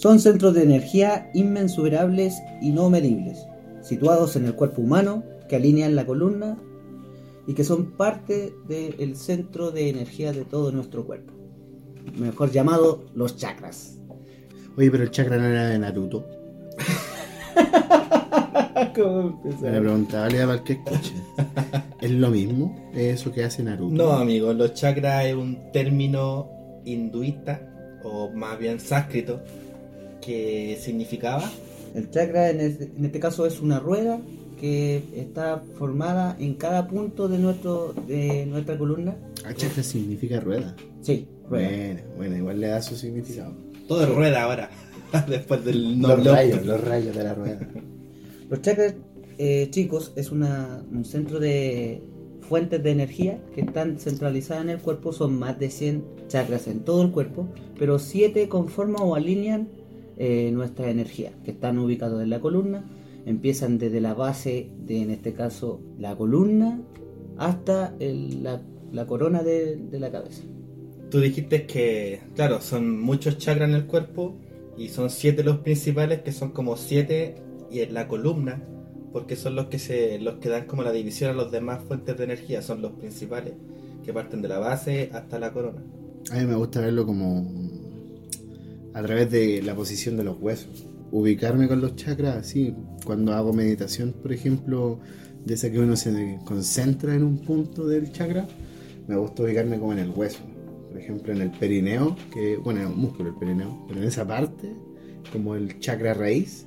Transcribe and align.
Son 0.00 0.18
centros 0.18 0.54
de 0.54 0.62
energía 0.62 1.30
inmensurables 1.34 2.42
y 2.62 2.70
no 2.70 2.88
medibles, 2.88 3.46
situados 3.82 4.34
en 4.34 4.46
el 4.46 4.54
cuerpo 4.54 4.80
humano, 4.80 5.24
que 5.46 5.56
alinean 5.56 5.94
la 5.94 6.06
columna 6.06 6.56
y 7.46 7.52
que 7.52 7.64
son 7.64 7.98
parte 7.98 8.54
del 8.66 9.14
centro 9.14 9.72
de 9.72 9.90
energía 9.90 10.32
de 10.32 10.46
todo 10.46 10.72
nuestro 10.72 11.04
cuerpo. 11.04 11.34
Mejor 12.18 12.50
llamado 12.50 13.04
los 13.14 13.36
chakras. 13.36 13.98
Oye, 14.74 14.90
pero 14.90 15.04
el 15.04 15.10
chakra 15.10 15.36
no 15.36 15.44
era 15.44 15.68
de 15.68 15.78
Naruto. 15.78 16.26
¿Cómo 18.96 19.42
Me 19.60 19.80
preguntaba 19.80 20.30
para 20.30 20.64
que 20.64 20.72
escuche. 20.72 21.12
¿Es 22.00 22.10
lo 22.10 22.30
mismo? 22.30 22.90
¿Es 22.94 23.20
eso 23.20 23.32
que 23.32 23.44
hace 23.44 23.62
Naruto? 23.62 23.94
No, 23.94 24.12
amigo, 24.12 24.50
los 24.54 24.72
chakras 24.72 25.26
es 25.26 25.34
un 25.34 25.70
término 25.72 26.48
hinduista, 26.86 28.00
o 28.02 28.30
más 28.30 28.58
bien 28.58 28.80
sánscrito, 28.80 29.42
que 30.20 30.78
significaba. 30.80 31.50
El 31.94 32.10
chakra 32.10 32.50
en 32.50 32.60
este, 32.60 32.84
en 32.96 33.04
este 33.04 33.20
caso 33.20 33.46
es 33.46 33.60
una 33.60 33.80
rueda 33.80 34.20
que 34.60 35.02
está 35.16 35.62
formada 35.78 36.36
en 36.38 36.54
cada 36.54 36.86
punto 36.86 37.28
de 37.28 37.38
nuestro 37.38 37.94
de 38.06 38.46
nuestra 38.46 38.76
columna. 38.78 39.16
Ah, 39.44 39.54
chakra 39.54 39.82
significa 39.82 40.38
rueda. 40.40 40.76
Sí, 41.00 41.26
rueda. 41.48 41.68
Bueno, 41.68 42.00
bueno, 42.16 42.36
igual 42.36 42.60
le 42.60 42.68
da 42.68 42.82
su 42.82 42.94
significado. 42.96 43.54
Todo 43.88 44.02
es 44.04 44.14
rueda 44.14 44.42
ahora, 44.42 44.70
después 45.28 45.64
del 45.64 45.98
Los 46.00 46.08
nombre. 46.10 46.30
rayos, 46.32 46.64
los 46.66 46.80
rayos 46.80 47.16
de 47.16 47.24
la 47.24 47.34
rueda. 47.34 47.68
Los 48.50 48.62
chakras 48.62 48.94
eh, 49.38 49.68
chicos 49.70 50.12
es 50.16 50.32
una, 50.32 50.84
un 50.90 51.04
centro 51.04 51.38
de 51.38 52.02
fuentes 52.40 52.82
de 52.82 52.90
energía 52.90 53.40
que 53.54 53.60
están 53.60 53.98
centralizadas 53.98 54.64
en 54.64 54.70
el 54.70 54.78
cuerpo. 54.80 55.12
Son 55.12 55.38
más 55.38 55.58
de 55.58 55.70
100 55.70 56.04
chakras 56.26 56.66
en 56.66 56.80
todo 56.80 57.02
el 57.02 57.12
cuerpo, 57.12 57.46
pero 57.78 58.00
7 58.00 58.48
conforman 58.48 59.02
o 59.02 59.14
alinean 59.14 59.68
eh, 60.16 60.50
nuestra 60.52 60.90
energía, 60.90 61.32
que 61.44 61.50
están 61.52 61.78
ubicados 61.78 62.22
en 62.22 62.30
la 62.30 62.40
columna. 62.40 62.84
Empiezan 63.26 63.78
desde 63.78 64.00
la 64.00 64.14
base 64.14 64.70
de, 64.86 65.02
en 65.02 65.10
este 65.10 65.32
caso, 65.34 65.80
la 65.98 66.16
columna 66.16 66.80
hasta 67.36 67.94
el- 68.00 68.42
la, 68.42 68.62
la 68.92 69.06
corona 69.06 69.42
de, 69.42 69.76
de 69.76 70.00
la 70.00 70.10
cabeza. 70.10 70.42
Tú 71.10 71.20
dijiste 71.20 71.66
que, 71.66 72.20
claro, 72.36 72.60
son 72.60 73.00
muchos 73.00 73.38
chakras 73.38 73.68
en 73.68 73.74
el 73.74 73.86
cuerpo 73.86 74.36
y 74.78 74.88
son 74.88 75.10
siete 75.10 75.42
los 75.42 75.58
principales, 75.58 76.20
que 76.22 76.32
son 76.32 76.50
como 76.52 76.76
siete 76.76 77.36
y 77.70 77.80
en 77.80 77.94
la 77.94 78.08
columna, 78.08 78.62
porque 79.12 79.36
son 79.36 79.56
los 79.56 79.66
que 79.66 79.78
se, 79.78 80.18
los 80.20 80.36
que 80.36 80.48
dan 80.48 80.66
como 80.66 80.82
la 80.82 80.92
división 80.92 81.30
a 81.30 81.34
las 81.34 81.50
demás 81.50 81.82
fuentes 81.82 82.16
de 82.16 82.24
energía, 82.24 82.62
son 82.62 82.80
los 82.80 82.92
principales, 82.92 83.54
que 84.04 84.12
parten 84.12 84.40
de 84.40 84.48
la 84.48 84.58
base 84.60 85.10
hasta 85.12 85.38
la 85.38 85.52
corona. 85.52 85.82
A 86.30 86.36
mí 86.38 86.46
me 86.46 86.54
gusta 86.54 86.80
verlo 86.80 87.04
como 87.06 87.44
a 88.94 89.02
través 89.02 89.30
de 89.30 89.62
la 89.62 89.74
posición 89.74 90.16
de 90.16 90.24
los 90.24 90.38
huesos. 90.40 90.86
Ubicarme 91.10 91.68
con 91.68 91.80
los 91.80 91.96
chakras, 91.96 92.36
así. 92.36 92.74
Cuando 93.04 93.32
hago 93.32 93.52
meditación, 93.52 94.12
por 94.12 94.32
ejemplo, 94.32 95.00
de 95.44 95.70
que 95.70 95.78
uno 95.78 95.96
se 95.96 96.38
concentra 96.44 97.14
en 97.14 97.24
un 97.24 97.38
punto 97.38 97.86
del 97.86 98.12
chakra, 98.12 98.46
me 99.08 99.16
gusta 99.16 99.42
ubicarme 99.42 99.78
como 99.78 99.92
en 99.92 99.98
el 100.00 100.10
hueso. 100.10 100.40
Por 100.88 101.00
ejemplo, 101.00 101.32
en 101.32 101.40
el 101.40 101.50
perineo, 101.50 102.16
que, 102.32 102.56
bueno, 102.56 102.80
es 102.80 102.86
un 102.86 103.00
músculo 103.00 103.30
el 103.30 103.36
perineo, 103.36 103.84
pero 103.88 104.00
en 104.00 104.06
esa 104.06 104.26
parte, 104.26 104.72
como 105.32 105.54
el 105.54 105.78
chakra 105.78 106.14
raíz, 106.14 106.66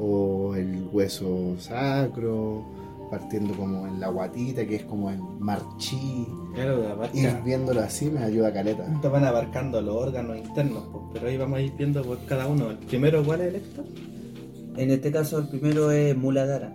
o 0.00 0.54
el 0.56 0.88
hueso 0.92 1.56
sacro, 1.58 2.64
partiendo 3.12 3.52
como 3.54 3.86
en 3.86 4.00
la 4.00 4.08
guatita, 4.08 4.66
que 4.66 4.76
es 4.76 4.84
como 4.84 5.10
el 5.10 5.18
marchí. 5.38 6.26
Claro, 6.54 6.98
Ir 7.12 7.42
viéndolo 7.44 7.82
así 7.82 8.10
me 8.10 8.20
ayuda 8.20 8.48
a 8.48 8.52
caleta. 8.54 8.86
te 9.02 9.08
van 9.08 9.26
abarcando 9.26 9.82
los 9.82 9.94
órganos 9.94 10.38
internos, 10.38 10.84
pues, 10.90 11.04
pero 11.12 11.28
ahí 11.28 11.36
vamos 11.36 11.58
a 11.58 11.60
ir 11.60 11.72
viendo 11.76 12.02
por 12.02 12.24
cada 12.24 12.46
uno. 12.46 12.70
El 12.70 12.78
primero, 12.78 13.22
¿cuál 13.22 13.42
es 13.42 13.48
el 13.48 13.56
esto? 13.56 13.84
En 14.78 14.90
este 14.90 15.12
caso, 15.12 15.40
el 15.40 15.48
primero 15.48 15.90
es 15.90 16.16
Muladhara. 16.16 16.72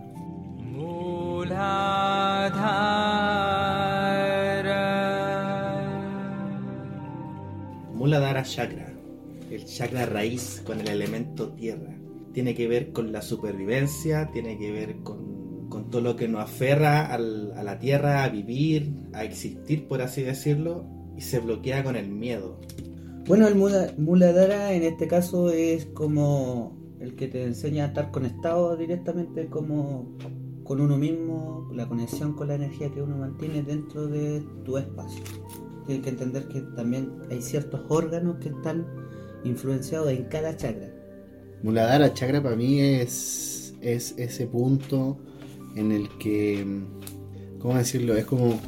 Muladhara 7.95 8.43
Chakra, 8.43 8.93
el 9.49 9.65
chakra 9.65 10.05
raíz 10.05 10.61
con 10.63 10.79
el 10.81 10.87
elemento 10.87 11.49
tierra. 11.53 11.95
Tiene 12.31 12.53
que 12.53 12.67
ver 12.67 12.91
con 12.91 13.11
la 13.11 13.23
supervivencia, 13.23 14.29
tiene 14.31 14.59
que 14.59 14.71
ver 14.71 14.97
con, 14.97 15.36
con 15.69 15.89
todo 15.89 16.01
lo 16.01 16.15
que 16.15 16.27
nos 16.27 16.41
aferra 16.41 17.05
al- 17.05 17.51
a 17.55 17.63
la 17.63 17.79
tierra, 17.79 18.23
a 18.23 18.29
vivir, 18.29 18.93
a 19.13 19.23
existir, 19.23 19.87
por 19.87 20.01
así 20.01 20.21
decirlo, 20.23 20.85
y 21.17 21.21
se 21.21 21.39
bloquea 21.39 21.83
con 21.83 21.95
el 21.95 22.09
miedo. 22.09 22.59
Bueno, 23.27 23.47
el 23.47 23.55
Mula- 23.55 23.93
Muladhara 23.97 24.73
en 24.73 24.83
este 24.83 25.07
caso 25.07 25.49
es 25.51 25.85
como 25.87 26.77
el 26.99 27.15
que 27.15 27.27
te 27.27 27.43
enseña 27.43 27.85
a 27.85 27.87
estar 27.87 28.11
conectado 28.11 28.75
directamente 28.77 29.47
como 29.47 30.15
con 30.63 30.81
uno 30.81 30.97
mismo, 30.97 31.69
la 31.73 31.87
conexión 31.87 32.33
con 32.33 32.47
la 32.49 32.55
energía 32.55 32.91
que 32.91 33.01
uno 33.01 33.17
mantiene 33.17 33.63
dentro 33.63 34.07
de 34.07 34.43
tu 34.65 34.77
espacio. 34.77 35.23
Tienes 35.85 36.03
que 36.03 36.09
entender 36.09 36.47
que 36.49 36.61
también 36.75 37.09
hay 37.31 37.41
ciertos 37.41 37.81
órganos 37.89 38.37
que 38.39 38.49
están 38.49 38.85
influenciados 39.43 40.11
en 40.11 40.23
cada 40.25 40.55
chakra. 40.57 40.89
Muladhara 41.63 42.13
chakra 42.13 42.41
para 42.43 42.55
mí 42.55 42.79
es, 42.81 43.75
es 43.81 44.13
ese 44.17 44.47
punto 44.47 45.17
en 45.77 45.91
el 45.91 46.09
que, 46.17 46.65
¿cómo 47.59 47.77
decirlo? 47.77 48.15
Es 48.15 48.25
como 48.25 48.59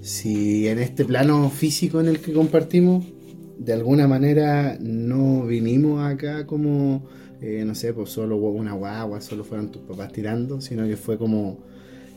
si 0.00 0.68
en 0.68 0.78
este 0.78 1.04
plano 1.04 1.50
físico 1.50 2.00
en 2.00 2.06
el 2.06 2.20
que 2.20 2.32
compartimos, 2.32 3.04
de 3.58 3.72
alguna 3.72 4.06
manera 4.06 4.78
no 4.80 5.46
vinimos 5.46 6.04
acá 6.04 6.46
como, 6.46 7.08
eh, 7.40 7.64
no 7.66 7.74
sé, 7.74 7.92
pues 7.92 8.10
solo 8.10 8.36
una 8.36 8.74
guagua, 8.74 9.20
solo 9.20 9.44
fueron 9.44 9.70
tus 9.70 9.82
papás 9.82 10.12
tirando, 10.12 10.60
sino 10.60 10.86
que 10.86 10.96
fue 10.96 11.18
como 11.18 11.58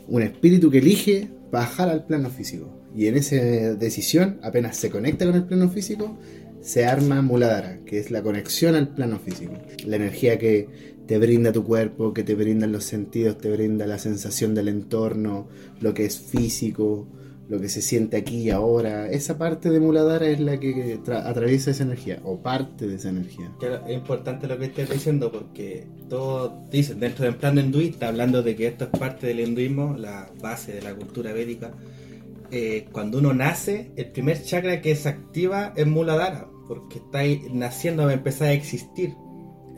un 0.06 0.22
espíritu 0.22 0.70
que 0.70 0.78
elige 0.78 1.28
bajar 1.50 1.88
al 1.88 2.06
plano 2.06 2.30
físico. 2.30 2.80
Y 2.94 3.06
en 3.06 3.16
esa 3.16 3.36
decisión, 3.36 4.38
apenas 4.42 4.76
se 4.76 4.90
conecta 4.90 5.24
con 5.24 5.34
el 5.34 5.44
plano 5.44 5.68
físico, 5.68 6.18
se 6.60 6.84
arma 6.84 7.22
Muladhara, 7.22 7.80
que 7.86 7.98
es 7.98 8.10
la 8.10 8.22
conexión 8.22 8.74
al 8.74 8.88
plano 8.88 9.18
físico. 9.18 9.54
La 9.86 9.96
energía 9.96 10.38
que 10.38 10.68
te 11.10 11.18
brinda 11.18 11.50
tu 11.50 11.64
cuerpo, 11.64 12.14
que 12.14 12.22
te 12.22 12.36
brindan 12.36 12.70
los 12.70 12.84
sentidos, 12.84 13.36
te 13.36 13.50
brinda 13.50 13.84
la 13.84 13.98
sensación 13.98 14.54
del 14.54 14.68
entorno, 14.68 15.48
lo 15.80 15.92
que 15.92 16.04
es 16.04 16.20
físico, 16.20 17.08
lo 17.48 17.60
que 17.60 17.68
se 17.68 17.82
siente 17.82 18.16
aquí 18.16 18.36
y 18.42 18.50
ahora. 18.50 19.10
Esa 19.10 19.36
parte 19.36 19.70
de 19.70 19.80
Muladhara 19.80 20.28
es 20.28 20.38
la 20.38 20.60
que 20.60 21.00
tra- 21.04 21.26
atraviesa 21.26 21.72
esa 21.72 21.82
energía, 21.82 22.20
o 22.22 22.38
parte 22.38 22.86
de 22.86 22.94
esa 22.94 23.08
energía. 23.08 23.50
Claro, 23.58 23.84
es 23.88 23.92
importante 23.92 24.46
lo 24.46 24.56
que 24.56 24.66
estés 24.66 24.88
diciendo 24.88 25.32
porque 25.32 25.88
todos 26.08 26.52
dicen 26.70 27.00
dentro 27.00 27.24
del 27.24 27.34
plano 27.34 27.60
hinduista, 27.60 28.06
hablando 28.06 28.44
de 28.44 28.54
que 28.54 28.68
esto 28.68 28.84
es 28.84 28.90
parte 28.96 29.26
del 29.26 29.40
hinduismo, 29.40 29.96
la 29.98 30.30
base 30.40 30.74
de 30.74 30.82
la 30.82 30.94
cultura 30.94 31.32
védica, 31.32 31.72
eh, 32.52 32.86
cuando 32.92 33.18
uno 33.18 33.34
nace, 33.34 33.90
el 33.96 34.12
primer 34.12 34.40
chakra 34.44 34.80
que 34.80 34.94
se 34.94 35.08
activa 35.08 35.72
es 35.74 35.88
Muladhara, 35.88 36.46
porque 36.68 36.98
está 36.98 37.22
naciendo, 37.52 38.04
va 38.04 38.10
a 38.10 38.14
empezar 38.14 38.46
a 38.46 38.52
existir. 38.52 39.14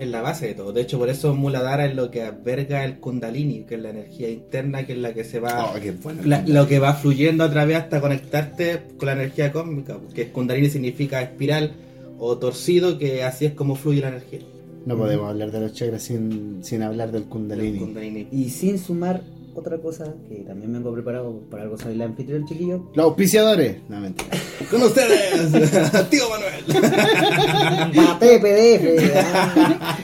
Es 0.03 0.09
la 0.09 0.21
base 0.21 0.49
de 0.49 0.55
todo. 0.55 0.73
De 0.73 0.83
hecho, 0.83 0.99
por 0.99 1.09
eso 1.09 1.35
Muladhara 1.35 1.87
es 1.87 1.95
lo 1.95 2.11
que 2.11 2.23
alberga 2.23 2.85
el 2.85 2.99
Kundalini, 2.99 3.65
que 3.65 3.77
es 3.77 3.81
la 3.83 3.91
energía 3.91 4.29
interna, 4.31 4.85
que 4.87 4.95
es 4.95 4.99
la 4.99 5.13
que 5.15 5.23
se 5.25 5.39
va. 5.39 5.67
Oh, 5.75 5.81
qué 5.81 5.93
bueno. 5.93 6.23
la- 6.25 6.43
lo 6.47 6.67
que 6.67 6.79
va 6.79 6.95
fluyendo 6.95 7.45
a 7.45 7.51
través 7.51 7.77
hasta 7.77 8.01
conectarte 8.01 8.81
con 8.97 9.07
la 9.07 9.13
energía 9.13 9.53
cósmica, 9.53 9.99
que 10.15 10.31
Kundalini 10.31 10.71
significa 10.71 11.23
espiral 11.23 11.73
o 12.19 12.37
torcido, 12.39 12.99
que 12.99 13.23
así 13.23 13.45
es 13.47 13.53
como 13.53 13.77
fluye 13.77 14.01
la 14.01 14.09
energía. 14.09 14.41
No 14.87 14.97
podemos 14.97 15.29
hablar 15.29 15.53
de 15.53 15.61
los 15.61 15.73
chakras 15.75 16.03
sin, 16.03 16.59
sin 16.65 16.83
hablar 16.83 17.13
del 17.13 17.23
El 17.23 17.29
Kundalini. 17.29 17.79
Kundalini. 17.79 18.27
Y 18.33 18.51
sin 18.51 18.79
sumar 18.79 19.23
otra 19.55 19.79
cosa 19.79 20.15
que 20.29 20.37
también 20.37 20.73
vengo 20.73 20.93
preparado 20.93 21.41
para 21.51 21.65
algo 21.65 21.77
soy 21.79 21.93
el 21.95 22.03
anfitrión 22.03 22.47
chiquillo. 22.47 22.91
Los 22.95 23.05
auspiciadores. 23.05 23.77
No, 23.89 24.01
mentira. 24.01 24.31
Con 24.71 24.83
ustedes, 24.83 25.51
tío 26.11 26.23
Manuel. 26.31 27.95
Mate 27.95 28.39
PDF. 28.39 29.13
ah. 29.17 29.99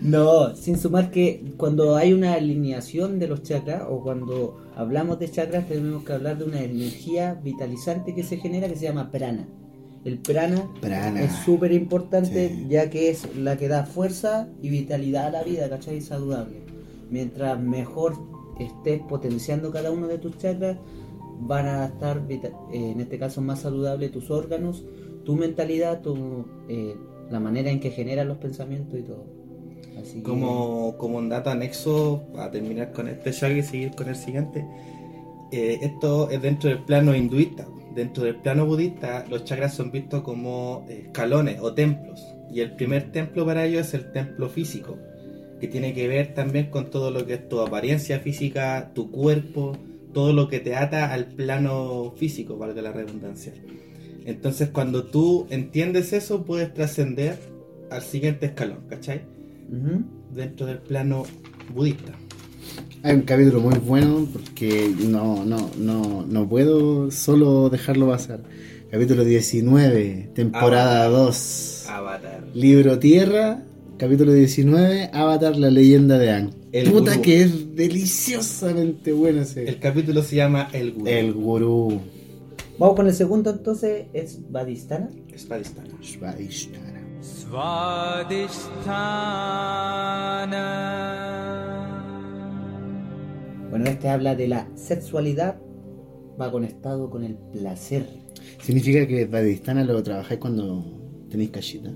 No, 0.00 0.54
sin 0.56 0.78
sumar 0.78 1.10
que 1.10 1.42
cuando 1.56 1.96
hay 1.96 2.12
una 2.12 2.34
alineación 2.34 3.18
de 3.18 3.28
los 3.28 3.42
chakras 3.42 3.82
o 3.88 4.02
cuando 4.02 4.56
hablamos 4.76 5.18
de 5.18 5.30
chakras 5.30 5.68
tenemos 5.68 6.04
que 6.04 6.12
hablar 6.12 6.38
de 6.38 6.44
una 6.44 6.60
energía 6.62 7.34
vitalizante 7.34 8.14
que 8.14 8.22
se 8.22 8.38
genera 8.38 8.68
que 8.68 8.76
se 8.76 8.84
llama 8.86 9.10
prana. 9.10 9.46
El 10.04 10.18
prana, 10.18 10.70
Prana. 10.80 11.22
es 11.22 11.32
súper 11.44 11.72
importante 11.72 12.48
Sí. 12.48 12.66
ya 12.68 12.88
que 12.88 13.10
es 13.10 13.34
la 13.36 13.56
que 13.58 13.68
da 13.68 13.84
fuerza 13.84 14.48
y 14.62 14.70
vitalidad 14.70 15.26
a 15.26 15.30
la 15.30 15.42
vida, 15.42 15.68
¿cachai? 15.68 16.00
Saludable. 16.00 16.62
Mientras 17.10 17.60
mejor 17.60 18.14
estés 18.58 19.00
potenciando 19.02 19.70
cada 19.70 19.90
uno 19.90 20.06
de 20.06 20.18
tus 20.18 20.36
chakras, 20.38 20.78
van 21.40 21.66
a 21.66 21.86
estar, 21.86 22.22
eh, 22.28 22.40
en 22.72 23.00
este 23.00 23.18
caso, 23.18 23.40
más 23.40 23.60
saludables 23.60 24.10
tus 24.12 24.30
órganos, 24.30 24.84
tu 25.24 25.36
mentalidad, 25.36 26.00
tu, 26.00 26.46
eh, 26.68 26.96
la 27.30 27.40
manera 27.40 27.70
en 27.70 27.80
que 27.80 27.90
generan 27.90 28.28
los 28.28 28.38
pensamientos 28.38 28.98
y 28.98 29.02
todo. 29.02 29.26
Como, 30.22 30.96
como 30.96 31.18
un 31.18 31.28
dato 31.28 31.50
anexo, 31.50 32.22
para 32.32 32.50
terminar 32.50 32.92
con 32.92 33.08
este 33.08 33.32
chakra 33.32 33.58
y 33.58 33.62
seguir 33.62 33.94
con 33.94 34.08
el 34.08 34.16
siguiente, 34.16 34.64
eh, 35.50 35.78
esto 35.82 36.30
es 36.30 36.40
dentro 36.40 36.70
del 36.70 36.84
plano 36.84 37.14
hinduista. 37.14 37.66
dentro 37.94 38.22
del 38.22 38.36
plano 38.36 38.64
budista, 38.64 39.24
los 39.28 39.42
chakras 39.42 39.74
son 39.74 39.90
vistos 39.90 40.22
como 40.22 40.86
escalones 40.88 41.58
o 41.60 41.74
templos. 41.74 42.24
Y 42.48 42.60
el 42.60 42.76
primer 42.76 43.10
templo 43.10 43.44
para 43.44 43.64
ellos 43.64 43.88
es 43.88 43.94
el 43.94 44.12
templo 44.12 44.48
físico, 44.48 44.96
que 45.60 45.68
tiene 45.68 45.94
que 45.94 46.08
ver 46.08 46.34
también 46.34 46.66
con 46.70 46.90
todo 46.90 47.10
lo 47.10 47.26
que 47.26 47.34
es 47.34 47.48
tu 47.48 47.60
apariencia 47.60 48.20
física, 48.20 48.92
tu 48.94 49.10
cuerpo, 49.10 49.76
todo 50.12 50.32
lo 50.32 50.48
que 50.48 50.60
te 50.60 50.74
ata 50.76 51.12
al 51.12 51.26
plano 51.26 52.14
físico, 52.16 52.56
valga 52.56 52.80
la 52.82 52.92
redundancia. 52.92 53.52
Entonces, 54.24 54.68
cuando 54.70 55.04
tú 55.04 55.46
entiendes 55.50 56.12
eso, 56.12 56.44
puedes 56.44 56.72
trascender 56.74 57.38
al 57.90 58.02
siguiente 58.02 58.46
escalón, 58.46 58.80
¿cachai? 58.88 59.22
Dentro 60.34 60.66
del 60.66 60.78
plano 60.78 61.24
budista. 61.74 62.12
Hay 63.02 63.14
un 63.14 63.22
capítulo 63.22 63.60
muy 63.60 63.78
bueno 63.78 64.26
porque 64.32 64.90
no, 65.06 65.44
no, 65.44 65.70
no, 65.78 66.26
no 66.26 66.48
puedo 66.48 67.10
solo 67.10 67.70
dejarlo 67.70 68.08
pasar. 68.08 68.40
Capítulo 68.90 69.24
19, 69.24 70.30
temporada 70.34 71.04
Ah. 71.04 71.08
2. 71.08 71.86
Avatar. 71.88 72.44
Libro 72.54 72.98
Tierra, 72.98 73.62
capítulo 73.98 74.32
19, 74.32 75.10
Avatar, 75.12 75.56
la 75.56 75.70
leyenda 75.70 76.18
de 76.18 76.30
Aang. 76.30 76.50
El 76.70 76.92
Puta 76.92 77.10
gurú. 77.12 77.22
que 77.22 77.42
es 77.42 77.74
deliciosamente 77.74 79.12
bueno 79.12 79.42
ese. 79.42 79.68
El 79.68 79.80
capítulo 79.80 80.22
se 80.22 80.36
llama 80.36 80.68
El 80.72 80.92
Gurú. 80.92 81.08
El 81.08 81.32
gurú. 81.32 82.00
Vamos 82.78 82.94
con 82.94 83.08
el 83.08 83.14
segundo 83.14 83.50
entonces, 83.50 84.06
es 84.12 84.38
Vadistana. 84.50 85.10
Svadhisthana. 85.34 85.98
Svadhisthana. 86.00 87.02
Svadhisthana. 87.20 88.46
Bueno, 93.70 93.86
este 93.86 94.08
habla 94.08 94.36
de 94.36 94.46
la 94.48 94.68
sexualidad, 94.76 95.60
va 96.40 96.52
conectado 96.52 97.10
con 97.10 97.24
el 97.24 97.34
placer. 97.52 98.06
Significa 98.62 99.08
que 99.08 99.26
Svadhisthana 99.26 99.82
lo 99.82 100.00
trabajáis 100.04 100.38
cuando 100.38 100.84
tenéis 101.28 101.50
cachita. 101.50 101.90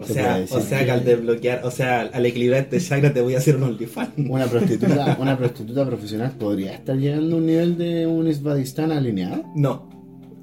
O 0.00 0.04
Se 0.04 0.14
sea, 0.14 0.44
o 0.50 0.60
sea 0.60 0.84
que 0.84 0.90
al 0.90 1.04
desbloquear, 1.04 1.60
o 1.64 1.70
sea, 1.70 2.00
al 2.12 2.26
equilibrar 2.26 2.60
este 2.62 2.80
chakra 2.80 3.12
te 3.12 3.20
voy 3.20 3.34
a 3.34 3.38
hacer 3.38 3.56
un 3.56 3.62
OnlyFans. 3.64 4.10
Una 4.28 4.46
prostituta, 4.46 5.16
una 5.20 5.38
prostituta 5.38 5.86
profesional 5.86 6.32
podría 6.32 6.72
estar 6.74 6.96
llegando 6.96 7.36
a 7.36 7.38
un 7.38 7.46
nivel 7.46 7.78
de 7.78 8.06
un 8.06 8.32
Svadhisthana 8.34 8.96
alineado. 8.98 9.44
No, 9.54 9.88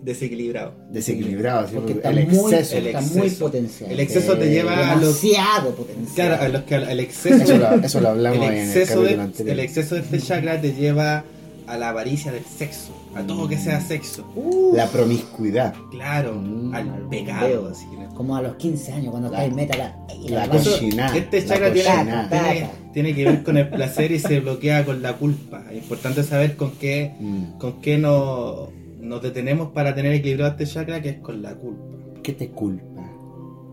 desequilibrado. 0.03 0.73
Desequilibrado, 0.89 1.67
¿sí? 1.67 1.75
Porque 1.75 1.93
Porque 1.95 2.07
está 2.07 2.21
el 2.21 2.27
muy, 2.27 2.53
exceso. 2.53 2.77
el 2.77 2.87
está 2.87 2.99
exceso. 2.99 3.19
muy 3.19 3.29
potencial. 3.29 3.91
El 3.91 3.99
exceso 3.99 4.37
te 4.37 4.49
lleva 4.49 4.91
a 4.91 4.95
los- 4.95 5.21
demasiado 5.21 5.75
potencial. 5.75 6.15
Claro, 6.15 6.43
a 6.43 6.47
los 6.49 6.61
que 6.63 6.75
el 6.75 6.99
exceso, 6.99 7.43
Eso 7.43 7.57
lo, 7.57 7.73
eso 7.75 8.01
lo 8.01 8.09
hablamos 8.09 8.37
el 8.47 8.53
en 8.53 8.59
el 8.69 8.73
de, 8.73 9.21
anterior. 9.21 9.49
el 9.53 9.59
exceso 9.59 9.95
de 9.95 10.01
este 10.01 10.19
chakra 10.19 10.59
te 10.61 10.73
lleva 10.73 11.23
a 11.67 11.77
la 11.77 11.89
avaricia 11.89 12.31
del 12.31 12.43
sexo, 12.45 12.91
a 13.15 13.21
todo 13.23 13.47
que 13.47 13.57
sea 13.57 13.79
sexo. 13.81 14.25
Uh, 14.35 14.75
La 14.75 14.87
promiscuidad. 14.87 15.73
Claro, 15.91 16.33
Mm, 16.35 16.73
al 16.73 17.07
pecado. 17.09 17.41
bombeo. 17.41 17.67
así 17.71 17.85
que- 17.87 18.15
como 18.15 18.35
a 18.35 18.41
los 18.41 18.55
15 18.55 18.91
años, 18.93 19.11
cuando 19.11 19.29
La- 19.29 19.37
estáis 19.45 19.55
meta 19.55 19.77
la, 19.77 19.97
y 20.15 20.29
la 20.29 20.47
Cochinada, 20.49 21.15
este 21.17 21.41
la 21.41 21.47
chakra 21.47 21.73
tiene, 21.73 21.89
tiene, 22.29 22.69
tiene 22.93 23.15
que 23.15 23.25
ver 23.25 23.43
con 23.43 23.57
el 23.57 23.69
placer 23.69 24.11
y 24.11 24.19
se 24.19 24.39
bloquea 24.41 24.85
con 24.85 25.01
la 25.01 25.13
culpa. 25.13 25.63
Es 25.71 25.77
importante 25.77 26.23
saber 26.23 26.55
con 26.55 26.71
qué, 26.71 27.15
Mm. 27.19 27.57
con 27.57 27.81
qué 27.81 27.97
no- 27.97 28.69
nos 28.99 29.21
detenemos 29.21 29.69
para 29.71 29.95
tener 29.95 30.13
equilibrado 30.13 30.51
este 30.51 30.65
chakra, 30.67 31.01
que 31.01 31.09
es 31.09 31.17
con 31.19 31.41
la 31.41 31.55
culpa. 31.55 31.83
¿Qué 32.21 32.33
te 32.33 32.49
culpa 32.49 33.01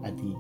a 0.05 0.11
ti? 0.13 0.35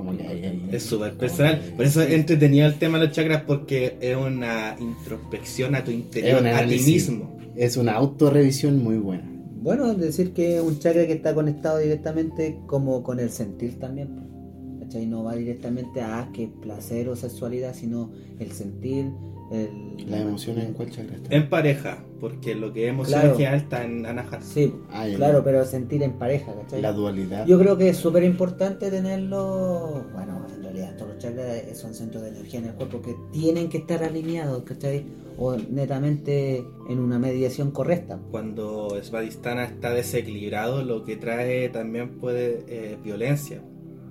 Como 0.00 0.16
que 0.16 0.26
hay 0.26 0.44
ahí. 0.44 0.68
Es 0.72 0.84
súper 0.84 1.14
personal. 1.14 1.60
Por 1.76 1.84
eso 1.84 2.00
es 2.00 2.10
entretenido 2.12 2.66
el 2.66 2.78
tema 2.78 2.98
de 2.98 3.06
los 3.06 3.14
chakras, 3.14 3.42
porque 3.42 3.98
es 4.00 4.16
una 4.16 4.76
introspección 4.80 5.74
a 5.74 5.84
tu 5.84 5.90
interior, 5.90 6.46
a 6.46 6.66
ti 6.66 6.78
mismo. 6.78 7.38
Es 7.54 7.76
una 7.76 7.92
autorrevisión 7.92 8.82
muy 8.82 8.96
buena. 8.96 9.30
Bueno, 9.62 9.92
decir 9.94 10.32
que 10.32 10.56
es 10.56 10.62
un 10.62 10.78
chakra 10.78 11.06
que 11.06 11.12
está 11.12 11.34
conectado 11.34 11.78
directamente 11.78 12.58
como 12.66 13.02
con 13.02 13.20
el 13.20 13.28
sentir 13.28 13.78
también. 13.78 14.08
¿Cachai? 14.80 15.04
No 15.06 15.22
va 15.22 15.36
directamente 15.36 16.00
a 16.00 16.20
ah, 16.20 16.30
que 16.32 16.48
placer 16.48 17.10
o 17.10 17.16
sexualidad, 17.16 17.74
sino 17.74 18.10
el 18.38 18.52
sentir, 18.52 19.10
el... 19.52 20.08
¿Las 20.08 20.22
emociones 20.22 20.64
en 20.64 20.72
cuál 20.72 20.90
chakra 20.90 21.16
está? 21.16 21.36
En 21.36 21.50
pareja, 21.50 22.02
porque 22.20 22.54
lo 22.54 22.72
que 22.72 22.84
es 22.84 22.90
emoción 22.90 23.20
Claro. 23.20 23.32
en 23.32 23.36
general 23.38 23.58
está 23.60 23.84
en 23.84 24.06
Anahata. 24.06 24.42
Sí, 24.42 24.72
Ah, 24.90 25.06
claro, 25.16 25.42
pero 25.42 25.64
sentir 25.64 26.02
en 26.02 26.12
pareja, 26.12 26.54
¿cachai? 26.54 26.82
La 26.82 26.92
dualidad. 26.92 27.46
Yo 27.46 27.58
creo 27.58 27.76
que 27.78 27.88
es 27.88 27.96
súper 27.96 28.22
importante 28.24 28.90
tenerlo, 28.90 30.04
bueno, 30.12 30.46
en 30.54 30.62
realidad 30.62 30.96
todos 30.96 31.14
los 31.14 31.18
chakras 31.22 31.78
son 31.78 31.94
centros 31.94 32.22
de 32.22 32.28
energía 32.30 32.60
en 32.60 32.66
el 32.66 32.74
cuerpo 32.74 33.00
que 33.02 33.14
tienen 33.32 33.68
que 33.68 33.78
estar 33.78 34.02
alineados, 34.04 34.62
¿cachai? 34.64 35.04
O 35.38 35.56
netamente 35.56 36.64
en 36.88 36.98
una 36.98 37.18
mediación 37.18 37.70
correcta. 37.70 38.18
Cuando 38.30 38.96
Svadhisthana 39.02 39.64
está 39.64 39.90
desequilibrado, 39.94 40.82
lo 40.84 41.04
que 41.04 41.16
trae 41.16 41.68
también 41.70 42.18
puede 42.18 42.64
eh, 42.68 42.98
violencia. 43.02 43.62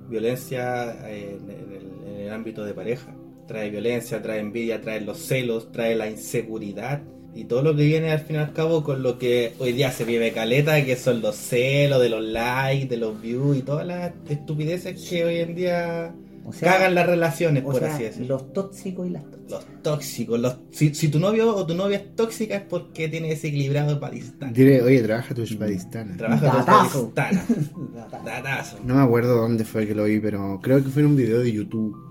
Violencia 0.09 1.07
eh, 1.09 1.38
en, 1.39 1.50
el, 1.50 2.13
en 2.15 2.21
el 2.21 2.33
ámbito 2.33 2.65
de 2.65 2.73
pareja. 2.73 3.15
Trae 3.47 3.69
violencia, 3.69 4.21
trae 4.21 4.39
envidia, 4.39 4.81
trae 4.81 5.01
los 5.01 5.17
celos, 5.19 5.71
trae 5.71 5.95
la 5.95 6.09
inseguridad. 6.09 7.01
Y 7.36 7.46
todo 7.46 7.62
lo 7.62 7.76
que 7.76 7.84
viene 7.86 8.12
al 8.12 8.20
fin 8.20 8.36
y 8.38 8.40
al 8.40 8.54
cabo 8.54 8.84
con 8.84 9.02
lo 9.04 9.18
que 9.18 9.54
hoy 9.60 9.72
día 9.74 9.92
se 9.92 10.04
vive 10.04 10.31
caleta, 10.31 10.84
que 10.84 10.96
son 10.96 11.22
los 11.22 11.36
celos, 11.36 12.02
de 12.02 12.10
los 12.10 12.24
likes, 12.24 12.88
de 12.88 12.98
los 12.98 13.22
views 13.22 13.58
y 13.58 13.62
todas 13.62 13.86
las 13.86 14.12
estupideces 14.28 15.08
que 15.08 15.24
hoy 15.26 15.38
en 15.40 15.56
día 15.56 16.14
O 16.46 16.52
sea, 16.52 16.74
cagan 16.74 16.96
las 16.96 17.06
relaciones, 17.08 17.64
o 17.64 17.68
por 17.72 17.80
sea, 17.81 17.94
así 17.94 18.04
decirlo. 18.04 18.28
los 18.38 18.54
tóxicos 18.54 19.08
y 19.08 19.12
las 19.12 19.24
tóxicas. 19.24 19.50
Los 19.50 19.84
tóxicos. 19.84 20.40
Los, 20.40 20.58
si, 20.72 20.94
si 20.94 21.08
tu 21.10 21.20
novio 21.20 21.56
o 21.56 21.66
tu 21.66 21.76
novia 21.76 21.98
es 21.98 22.16
tóxica 22.16 22.56
es 22.56 22.64
porque 22.64 23.08
tiene 23.08 23.30
desequilibrado 23.30 23.92
el 23.94 23.98
Svadhisthana. 23.98 24.52
Dile, 24.52 24.81
oye, 24.81 25.02
trabaja 25.02 25.34
tu 25.34 25.46
Svadhisthana. 25.46 26.18
Trabaja. 26.18 26.64
Svadhisthana. 26.90 27.46
Datazo. 28.26 28.78
No 28.84 28.96
me 28.96 29.02
acuerdo 29.02 29.36
dónde 29.38 29.64
fue 29.66 29.88
que 29.88 29.96
lo 29.96 30.04
vi, 30.06 30.20
pero 30.20 30.60
creo 30.62 30.84
que 30.84 30.90
fue 30.90 31.04
en 31.04 31.10
un 31.10 31.16
video 31.16 31.40
de 31.40 31.52
YouTube. 31.52 32.08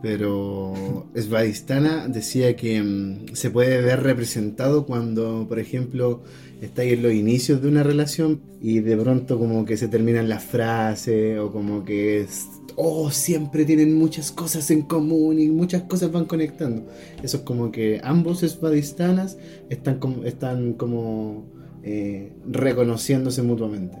Pero 0.00 1.06
Svadhisthana 1.16 2.06
decía 2.08 2.54
que 2.54 2.80
mm, 2.82 3.34
se 3.34 3.50
puede 3.50 3.80
ver 3.82 4.02
representado 4.02 4.86
cuando, 4.86 5.46
por 5.48 5.58
ejemplo, 5.58 6.22
estáis 6.60 6.94
en 6.94 7.02
los 7.02 7.12
inicios 7.12 7.60
de 7.62 7.68
una 7.68 7.82
relación 7.82 8.40
y 8.60 8.80
de 8.80 8.96
pronto 8.96 9.38
como 9.38 9.64
que 9.64 9.76
se 9.76 9.88
terminan 9.88 10.28
las 10.28 10.44
frases 10.44 11.38
o 11.38 11.50
como 11.50 11.84
que 11.84 12.20
es, 12.20 12.46
oh, 12.76 13.10
siempre 13.10 13.64
tienen 13.64 13.94
muchas 13.96 14.30
cosas 14.30 14.70
en 14.70 14.82
común 14.82 15.40
y 15.40 15.48
muchas 15.48 15.82
cosas 15.82 16.12
van 16.12 16.26
conectando. 16.26 16.86
Eso 17.22 17.38
es 17.38 17.42
como 17.42 17.72
que 17.72 18.00
ambos 18.04 18.40
Svadhisthanas 18.40 19.36
están 19.68 19.98
como, 19.98 20.24
están 20.24 20.74
como 20.74 21.44
eh, 21.82 22.32
reconociéndose 22.46 23.42
mutuamente. 23.42 23.98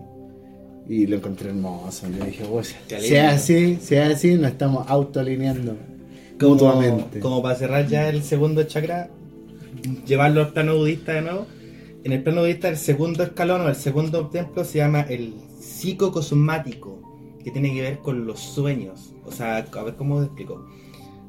Y 0.88 1.06
lo 1.06 1.16
encontré 1.16 1.50
hermoso. 1.50 2.06
Yo 2.18 2.24
dije, 2.24 2.44
"Oye, 2.50 2.70
Qué 2.88 2.94
lindo. 2.94 3.08
sea 3.08 3.30
así, 3.32 3.76
sea 3.80 4.06
así, 4.08 4.36
nos 4.36 4.52
estamos 4.52 4.88
autoalineando 4.88 5.76
mutuamente. 6.40 7.20
Como 7.20 7.42
para 7.42 7.54
cerrar 7.54 7.86
ya 7.86 8.08
el 8.08 8.22
segundo 8.22 8.62
chakra, 8.64 9.10
llevarlo 10.06 10.40
al 10.40 10.52
plano 10.52 10.76
budista 10.76 11.12
de 11.12 11.22
nuevo. 11.22 11.46
En 12.04 12.12
el 12.12 12.22
plano 12.22 12.42
budista, 12.42 12.68
el 12.68 12.76
segundo 12.76 13.22
escalón 13.22 13.62
o 13.62 13.68
el 13.68 13.74
segundo 13.74 14.28
templo 14.28 14.64
se 14.64 14.78
llama 14.78 15.00
el 15.02 15.34
psicocosmático, 15.60 17.02
que 17.44 17.50
tiene 17.50 17.74
que 17.74 17.82
ver 17.82 17.98
con 17.98 18.26
los 18.26 18.40
sueños. 18.40 19.14
O 19.24 19.32
sea, 19.32 19.56
a 19.56 19.82
ver 19.82 19.94
cómo 19.96 20.22
explico. 20.22 20.66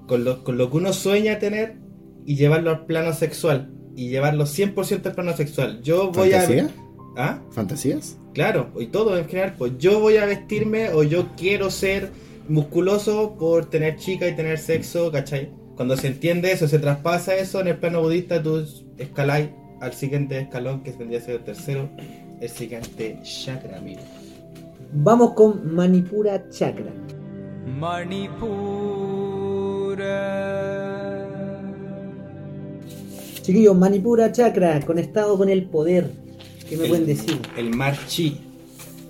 Con 0.07 0.23
lo, 0.23 0.43
con 0.43 0.57
lo 0.57 0.69
que 0.69 0.77
uno 0.77 0.93
sueña 0.93 1.39
tener 1.39 1.77
y 2.25 2.35
llevarlo 2.35 2.71
al 2.71 2.85
plano 2.85 3.13
sexual. 3.13 3.73
Y 3.95 4.09
llevarlo 4.09 4.45
100% 4.45 5.05
al 5.05 5.13
plano 5.13 5.35
sexual. 5.35 5.81
Yo 5.81 6.11
voy 6.11 6.31
¿Fantasía? 6.31 6.69
a. 7.17 7.25
¿Ah? 7.25 7.41
¿Fantasías? 7.51 8.17
Claro, 8.33 8.71
y 8.79 8.87
todo 8.87 9.17
en 9.17 9.27
general, 9.27 9.55
pues 9.57 9.73
yo 9.77 9.99
voy 9.99 10.17
a 10.17 10.25
vestirme 10.25 10.89
o 10.89 11.03
yo 11.03 11.27
quiero 11.35 11.69
ser 11.69 12.11
musculoso 12.49 13.35
por 13.39 13.69
tener 13.69 13.95
chica 13.97 14.27
y 14.27 14.35
tener 14.35 14.57
sexo, 14.57 15.11
¿cachai? 15.11 15.49
Cuando 15.75 15.95
se 15.95 16.07
entiende 16.07 16.51
eso, 16.51 16.67
se 16.67 16.79
traspasa 16.79 17.35
eso 17.35 17.61
en 17.61 17.67
el 17.67 17.77
plano 17.77 18.01
budista, 18.01 18.41
tú 18.43 18.65
escaláis 18.97 19.49
al 19.79 19.93
siguiente 19.93 20.39
escalón, 20.39 20.83
que 20.83 20.91
tendría 20.91 21.19
que 21.19 21.25
ser 21.25 21.35
el 21.35 21.43
tercero, 21.43 21.89
el 22.41 22.49
siguiente 22.49 23.17
chakra, 23.23 23.77
amigo. 23.77 24.01
Vamos 24.91 25.33
con 25.33 25.73
Manipura 25.73 26.49
Chakra. 26.49 26.91
Manipura. 30.29 31.55
Chiquillos, 33.41 33.75
Manipura 33.77 34.31
Chakra, 34.31 34.79
conectado 34.81 35.37
con 35.37 35.49
el 35.49 35.63
poder. 35.65 36.11
¿Qué 36.67 36.75
me 36.77 36.83
El- 36.83 36.89
pueden 36.89 37.05
decir? 37.05 37.39
El 37.57 37.75
mar 37.75 37.95
chi. 38.07 38.39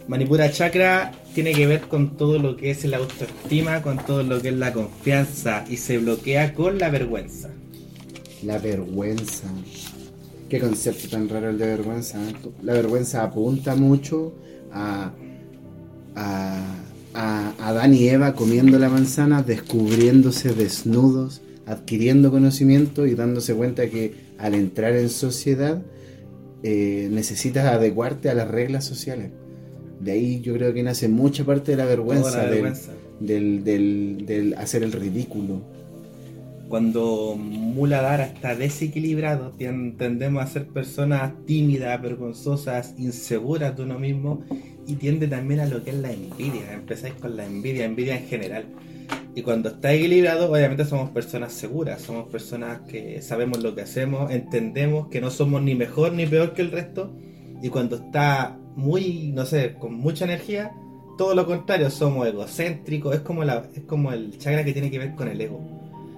Manipura 0.08 0.50
chakra 0.52 1.12
tiene 1.42 1.58
que 1.58 1.68
ver 1.68 1.82
con 1.88 2.18
todo 2.18 2.38
lo 2.38 2.58
que 2.58 2.70
es 2.70 2.84
la 2.84 2.98
autoestima, 2.98 3.82
con 3.82 3.98
todo 4.06 4.24
lo 4.24 4.42
que 4.42 4.50
es 4.50 4.56
la 4.56 4.74
confianza 4.74 5.64
y 5.70 5.78
se 5.78 5.98
bloquea 5.98 6.54
con 6.54 6.78
la 6.78 6.90
vergüenza. 6.90 7.50
La 8.44 8.58
vergüenza. 8.58 9.48
Qué 10.50 10.60
concepto 10.60 11.08
tan 11.08 11.30
raro 11.30 11.52
el 11.52 11.58
de 11.58 11.66
vergüenza. 11.66 12.18
¿eh? 12.22 12.34
La 12.62 12.74
vergüenza 12.74 13.24
apunta 13.24 13.74
mucho 13.76 14.34
a, 14.74 15.14
a, 16.18 16.76
a 17.14 17.54
Adán 17.70 17.94
y 17.94 18.10
Eva 18.10 18.34
comiendo 18.34 18.78
la 18.78 18.90
manzana, 18.90 19.42
descubriéndose 19.42 20.54
desnudos, 20.54 21.40
adquiriendo 21.66 22.32
conocimiento 22.32 23.06
y 23.06 23.16
dándose 23.16 23.54
cuenta 23.54 23.90
que 23.90 24.14
al 24.38 24.56
entrar 24.56 24.94
en 24.98 25.08
sociedad 25.08 25.82
eh, 26.64 27.08
necesitas 27.10 27.66
adecuarte 27.66 28.30
a 28.30 28.34
las 28.34 28.50
reglas 28.50 28.84
sociales. 28.84 29.32
De 30.00 30.12
ahí 30.12 30.42
yo 30.42 30.54
creo 30.54 30.74
que 30.74 30.82
nace 30.84 31.08
mucha 31.10 31.44
parte 31.44 31.72
de 31.72 31.78
la 31.78 31.86
vergüenza, 31.86 32.38
la 32.38 32.44
del- 32.44 32.52
vergüenza. 32.52 32.92
Del, 33.20 33.64
del- 33.66 34.24
del 34.26 34.54
hacer 34.56 34.84
el 34.84 34.92
ridículo. 34.94 35.62
Cuando 36.70 37.36
Muladhara 37.36 38.26
está 38.26 38.56
desequilibrado, 38.56 39.54
tendemos 39.58 40.44
a 40.44 40.48
ser 40.48 40.68
personas 40.68 41.34
tímidas, 41.48 42.00
vergonzosas, 42.00 42.94
inseguras 43.00 43.76
de 43.76 43.84
uno 43.84 43.98
mismo 43.98 44.44
y 44.86 44.94
tiende 44.96 45.28
también 45.28 45.62
a 45.62 45.66
lo 45.66 45.84
que 45.84 45.90
es 45.90 45.96
la 45.98 46.12
envidia. 46.14 46.72
Empezáis 46.74 47.16
con 47.16 47.36
la 47.36 47.46
envidia, 47.46 47.86
envidia 47.86 48.18
en 48.18 48.28
general. 48.28 48.66
Y 49.34 49.42
cuando 49.42 49.70
está 49.70 49.92
equilibrado, 49.94 50.52
obviamente 50.52 50.86
somos 50.86 51.10
personas 51.10 51.54
seguras, 51.54 52.02
somos 52.04 52.28
personas 52.30 52.82
que 52.82 53.22
sabemos 53.24 53.64
lo 53.64 53.74
que 53.74 53.82
hacemos, 53.82 54.32
entendemos 54.32 55.08
que 55.08 55.22
no 55.22 55.32
somos 55.32 55.64
ni 55.64 55.74
mejor 55.74 56.14
ni 56.14 56.28
peor 56.28 56.54
que 56.54 56.62
el 56.62 56.72
resto. 56.72 57.12
Y 57.64 57.70
cuando 57.70 57.96
está 57.96 58.58
muy, 58.80 59.32
no 59.34 59.46
sé, 59.46 59.76
con 59.78 59.94
mucha 59.94 60.26
energía, 60.26 60.72
todo 61.18 61.36
lo 61.36 61.46
contrario, 61.46 61.90
somos 61.90 62.26
egocéntricos, 62.28 63.14
es 63.14 63.22
como, 63.22 63.44
la, 63.44 63.70
es 63.76 63.84
como 63.84 64.12
el 64.12 64.38
chakra 64.38 64.64
que 64.64 64.74
tiene 64.74 64.90
que 64.90 65.00
ver 65.00 65.16
con 65.16 65.28
el 65.28 65.40
ego. 65.42 65.60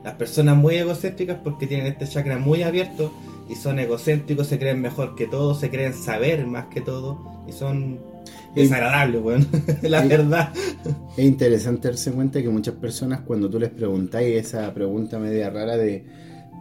Las 0.03 0.13
personas 0.15 0.55
muy 0.55 0.75
egocéntricas 0.75 1.39
porque 1.43 1.67
tienen 1.67 1.87
este 1.87 2.07
chakra 2.07 2.37
muy 2.37 2.63
abierto 2.63 3.11
y 3.49 3.55
son 3.55 3.79
egocéntricos, 3.79 4.47
se 4.47 4.59
creen 4.59 4.79
mejor 4.79 5.15
que 5.15 5.27
todo, 5.27 5.55
se 5.55 5.69
creen 5.69 5.93
saber 5.93 6.45
más 6.45 6.67
que 6.67 6.81
todo 6.81 7.43
y 7.47 7.51
son 7.51 7.99
desagradables, 8.55 9.21
weón. 9.21 9.47
la 9.81 10.05
verdad. 10.05 10.53
Es 11.17 11.25
interesante 11.25 11.87
darse 11.87 12.11
cuenta 12.11 12.41
que 12.41 12.49
muchas 12.49 12.75
personas 12.75 13.21
cuando 13.21 13.49
tú 13.49 13.59
les 13.59 13.69
preguntáis 13.69 14.37
esa 14.37 14.73
pregunta 14.73 15.19
media 15.19 15.49
rara 15.49 15.77
de 15.77 16.05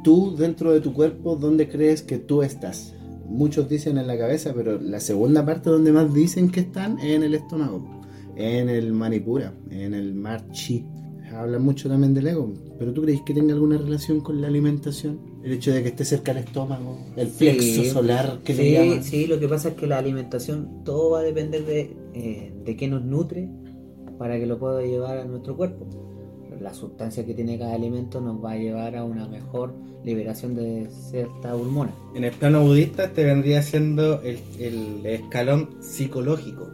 tú 0.03 0.35
dentro 0.37 0.73
de 0.73 0.81
tu 0.81 0.93
cuerpo, 0.93 1.37
¿dónde 1.37 1.69
crees 1.69 2.03
que 2.03 2.19
tú 2.19 2.43
estás? 2.43 2.95
Muchos 3.31 3.69
dicen 3.69 3.97
en 3.97 4.07
la 4.07 4.19
cabeza, 4.19 4.53
pero 4.55 4.79
la 4.81 5.01
segunda 5.01 5.47
parte 5.47 5.71
donde 5.71 5.93
más 5.93 6.13
dicen 6.13 6.51
que 6.51 6.61
están 6.61 6.99
es 6.99 7.15
en 7.17 7.23
el 7.23 7.35
estómago, 7.35 8.03
en 8.37 8.69
el 8.69 8.93
manipura, 8.93 9.55
en 9.71 9.95
el 9.95 10.15
marchi. 10.15 10.85
Habla 11.33 11.61
mucho 11.61 11.89
también 11.89 12.13
del 12.13 12.27
ego, 12.27 12.53
pero 12.77 12.93
¿tú 12.93 13.03
crees 13.03 13.23
que 13.23 13.33
tenga 13.33 13.55
alguna 13.55 13.79
relación 13.79 14.21
con 14.21 14.41
la 14.41 14.49
alimentación? 14.49 15.21
El 15.45 15.53
hecho 15.53 15.73
de 15.73 15.81
que 15.83 15.91
esté 15.91 16.05
cerca 16.05 16.35
del 16.35 16.43
estómago, 16.45 16.99
el 17.17 17.29
plexo 17.29 17.83
Sí. 17.83 17.89
solar 17.89 18.41
que 18.45 18.53
sí, 18.55 18.63
le 18.63 18.73
llaman. 18.73 19.05
sí, 19.05 19.27
lo 19.29 19.39
que 19.39 19.47
pasa 19.49 19.69
es 19.69 19.75
que 19.77 19.87
la 19.87 19.99
alimentación, 19.99 20.83
todo 20.85 21.11
va 21.11 21.21
a 21.21 21.23
depender 21.23 21.65
de, 21.65 21.97
eh, 22.15 22.53
de 22.65 22.77
qué 22.77 22.89
nos 22.89 23.05
nutre 23.05 23.49
para 24.19 24.39
que 24.41 24.47
lo 24.47 24.59
pueda 24.59 24.83
llevar 24.83 25.19
a 25.19 25.25
nuestro 25.25 25.57
cuerpo. 25.57 25.87
La 26.61 26.75
sustancia 26.75 27.25
que 27.25 27.33
tiene 27.33 27.59
cada 27.59 27.75
alimento 27.75 28.21
nos 28.21 28.45
va 28.45 28.53
a 28.53 28.57
llevar 28.57 28.95
a 28.95 29.05
una 29.05 29.27
mejor 29.27 29.75
liberación 30.05 30.55
de 30.55 30.89
cierta 31.11 31.55
hormona. 31.55 31.95
En 32.15 32.25
el 32.25 32.33
plano 32.33 32.63
budista 32.63 33.05
este 33.05 33.25
vendría 33.25 33.63
siendo 33.63 34.21
el, 34.21 34.41
el 34.59 35.07
escalón 35.07 35.71
psicológico. 35.81 36.69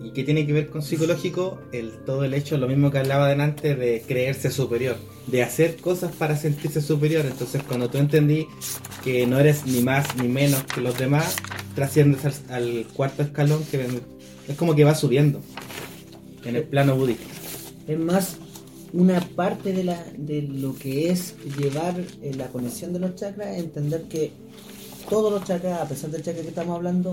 ¿Y 0.00 0.12
qué 0.12 0.22
tiene 0.22 0.46
que 0.46 0.52
ver 0.52 0.68
con 0.68 0.82
psicológico? 0.82 1.60
El, 1.72 1.90
todo 2.04 2.24
el 2.24 2.34
hecho, 2.34 2.56
lo 2.56 2.68
mismo 2.68 2.90
que 2.92 2.98
hablaba 2.98 3.28
delante, 3.28 3.74
de 3.74 4.02
creerse 4.06 4.50
superior, 4.50 4.96
de 5.26 5.42
hacer 5.42 5.76
cosas 5.76 6.14
para 6.14 6.36
sentirse 6.36 6.80
superior. 6.80 7.24
Entonces 7.26 7.64
cuando 7.64 7.90
tú 7.90 7.98
entendí 7.98 8.46
que 9.02 9.26
no 9.26 9.40
eres 9.40 9.66
ni 9.66 9.80
más 9.80 10.16
ni 10.16 10.28
menos 10.28 10.62
que 10.64 10.80
los 10.80 10.96
demás, 10.98 11.36
trasciendes 11.74 12.24
al, 12.24 12.34
al 12.48 12.86
cuarto 12.94 13.22
escalón 13.22 13.64
que 13.70 13.86
es 14.48 14.56
como 14.56 14.76
que 14.76 14.84
va 14.84 14.94
subiendo 14.94 15.40
en 16.44 16.56
el 16.56 16.62
plano 16.64 16.94
budista. 16.94 17.26
Es 17.88 17.98
más 17.98 18.36
una 18.92 19.20
parte 19.20 19.72
de, 19.72 19.84
la, 19.84 20.04
de 20.16 20.42
lo 20.42 20.74
que 20.74 21.10
es 21.10 21.34
llevar 21.58 21.94
eh, 22.22 22.34
la 22.36 22.48
conexión 22.48 22.92
de 22.92 22.98
los 23.00 23.14
chakras, 23.14 23.56
entender 23.56 24.02
que 24.04 24.32
todos 25.08 25.32
los 25.32 25.44
chakras, 25.44 25.80
a 25.80 25.86
pesar 25.86 26.10
del 26.10 26.22
chakra 26.22 26.42
que 26.42 26.48
estamos 26.48 26.76
hablando, 26.76 27.12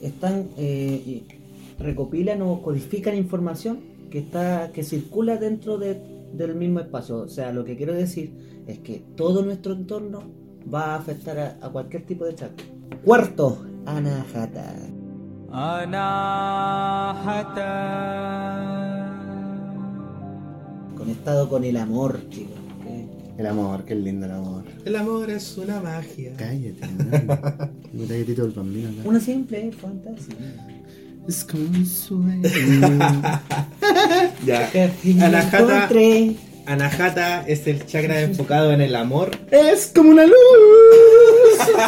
están 0.00 0.48
eh, 0.56 1.22
recopilan 1.78 2.42
o 2.42 2.62
codifican 2.62 3.16
información 3.16 3.80
que 4.10 4.18
está 4.20 4.70
que 4.72 4.82
circula 4.84 5.36
dentro 5.36 5.78
de- 5.78 6.00
del 6.32 6.54
mismo 6.54 6.80
espacio. 6.80 7.18
O 7.18 7.28
sea, 7.28 7.52
lo 7.52 7.64
que 7.64 7.76
quiero 7.76 7.92
decir 7.94 8.32
es 8.66 8.78
que 8.80 9.02
todo 9.16 9.42
nuestro 9.42 9.72
entorno 9.72 10.22
va 10.72 10.94
a 10.94 10.96
afectar 10.96 11.38
a, 11.38 11.58
a 11.60 11.70
cualquier 11.70 12.04
tipo 12.06 12.24
de 12.24 12.34
chakra. 12.34 12.64
Cuarto, 13.04 13.64
anahata. 13.84 14.74
Conectado 20.96 21.48
con 21.48 21.64
el 21.64 21.76
amor, 21.76 22.20
chicos. 22.30 22.56
El 23.38 23.46
amor, 23.46 23.84
qué 23.84 23.94
lindo 23.94 24.24
el 24.24 24.32
amor. 24.32 24.64
El 24.84 24.96
amor 24.96 25.30
es 25.30 25.58
una 25.58 25.78
magia. 25.80 26.32
Cállate, 26.38 26.80
que 28.08 28.24
Tito 28.24 28.46
el 28.46 28.52
bambino 28.52 28.88
acá. 28.88 29.00
Una 29.04 29.20
simple 29.20 29.70
fantasía. 29.72 30.36
Es 31.28 31.44
como 31.44 31.64
un 31.64 31.86
sueño. 31.86 32.42
Ya. 34.44 34.70
Anahata. 35.20 35.88
Anahata 36.66 37.46
es 37.46 37.66
el 37.66 37.84
chakra 37.86 38.20
enfocado 38.20 38.72
en 38.72 38.80
el 38.80 38.94
amor 38.94 39.30
es 39.50 39.92
como 39.94 40.10
una 40.10 40.24
luz. 40.24 40.34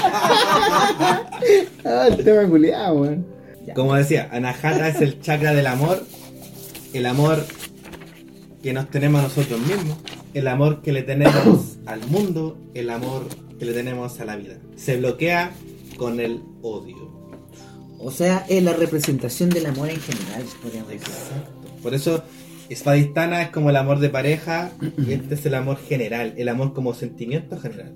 ah, 1.84 2.08
el 2.08 2.24
tema 2.24 2.48
culiado, 2.48 3.00
weón. 3.00 3.26
Como 3.74 3.94
decía, 3.94 4.28
Anahata 4.32 4.88
es 4.88 5.00
el 5.00 5.20
chakra 5.20 5.54
del 5.54 5.66
amor, 5.66 6.04
el 6.92 7.06
amor 7.06 7.44
que 8.62 8.72
nos 8.72 8.90
tenemos 8.90 9.20
a 9.20 9.24
nosotros 9.24 9.60
mismos, 9.60 9.98
el 10.34 10.48
amor 10.48 10.82
que 10.82 10.92
le 10.92 11.02
tenemos 11.02 11.78
al 11.86 12.04
mundo, 12.08 12.58
el 12.74 12.90
amor 12.90 13.26
que 13.58 13.64
le 13.64 13.72
tenemos 13.72 14.20
a 14.20 14.24
la 14.24 14.36
vida. 14.36 14.56
Se 14.76 14.96
bloquea 14.96 15.52
con 15.96 16.20
el 16.20 16.42
odio. 16.62 17.18
O 17.98 18.10
sea, 18.10 18.46
es 18.48 18.62
la 18.62 18.72
representación 18.72 19.50
del 19.50 19.66
amor 19.66 19.90
en 19.90 20.00
general, 20.00 20.44
podríamos 20.62 20.90
decir. 20.90 21.12
Por 21.82 21.94
eso, 21.94 22.22
Espadistana 22.68 23.42
es 23.42 23.50
como 23.50 23.70
el 23.70 23.76
amor 23.76 23.98
de 23.98 24.08
pareja 24.08 24.70
y 24.96 25.12
este 25.12 25.34
es 25.34 25.46
el 25.46 25.54
amor 25.54 25.78
general, 25.78 26.34
el 26.36 26.48
amor 26.48 26.74
como 26.74 26.94
sentimiento 26.94 27.58
general. 27.58 27.94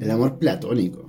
El 0.00 0.10
amor 0.10 0.38
platónico. 0.38 1.05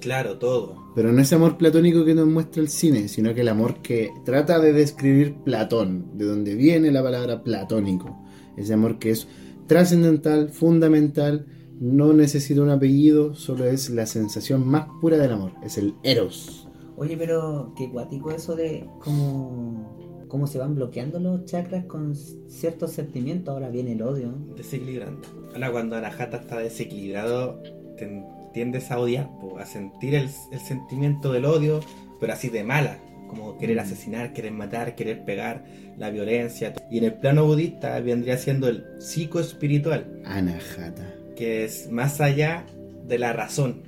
Claro, 0.00 0.38
todo. 0.38 0.76
Pero 0.94 1.12
no 1.12 1.20
ese 1.20 1.34
amor 1.34 1.56
platónico 1.58 2.04
que 2.04 2.14
nos 2.14 2.26
muestra 2.26 2.62
el 2.62 2.68
cine, 2.68 3.08
sino 3.08 3.34
que 3.34 3.42
el 3.42 3.48
amor 3.48 3.76
que 3.82 4.10
trata 4.24 4.58
de 4.58 4.72
describir 4.72 5.36
Platón, 5.44 6.06
de 6.18 6.24
donde 6.24 6.54
viene 6.54 6.90
la 6.90 7.02
palabra 7.02 7.42
platónico. 7.42 8.18
Ese 8.56 8.74
amor 8.74 8.98
que 8.98 9.10
es 9.10 9.28
trascendental, 9.66 10.48
fundamental, 10.48 11.46
no 11.80 12.12
necesita 12.12 12.60
un 12.60 12.70
apellido, 12.70 13.34
solo 13.34 13.64
es 13.64 13.88
la 13.90 14.04
sensación 14.06 14.66
más 14.66 14.86
pura 15.00 15.16
del 15.16 15.32
amor, 15.32 15.52
es 15.62 15.78
el 15.78 15.94
eros. 16.02 16.66
Oye, 16.96 17.16
pero 17.16 17.72
qué 17.76 17.86
guático 17.86 18.30
eso 18.30 18.54
de 18.56 18.86
cómo, 19.02 20.24
cómo 20.28 20.46
se 20.46 20.58
van 20.58 20.74
bloqueando 20.74 21.18
los 21.20 21.44
chakras 21.46 21.84
con 21.86 22.14
ciertos 22.14 22.90
sentimientos. 22.92 23.52
Ahora 23.54 23.70
viene 23.70 23.92
el 23.92 24.02
odio. 24.02 24.34
Desequilibrando. 24.56 25.20
Ahora 25.54 25.72
cuando 25.72 25.96
Anahata 25.96 26.36
está 26.38 26.58
desequilibrado, 26.58 27.62
ten- 27.96 28.24
tiendes 28.52 28.90
a 28.90 28.98
odiar, 28.98 29.28
po, 29.40 29.58
a 29.58 29.66
sentir 29.66 30.14
el, 30.14 30.28
el 30.50 30.60
sentimiento 30.60 31.32
del 31.32 31.44
odio, 31.44 31.80
pero 32.18 32.32
así 32.32 32.48
de 32.48 32.64
mala, 32.64 32.98
como 33.28 33.56
querer 33.58 33.78
asesinar, 33.78 34.32
querer 34.32 34.52
matar, 34.52 34.94
querer 34.94 35.24
pegar, 35.24 35.64
la 35.96 36.10
violencia. 36.10 36.72
Y 36.90 36.98
en 36.98 37.04
el 37.04 37.14
plano 37.14 37.46
budista 37.46 37.98
vendría 38.00 38.36
siendo 38.38 38.68
el 38.68 38.84
psicoespiritual, 38.98 40.22
Anahata. 40.24 41.14
que 41.36 41.64
es 41.64 41.90
más 41.90 42.20
allá 42.20 42.64
de 43.06 43.18
la 43.18 43.32
razón, 43.32 43.82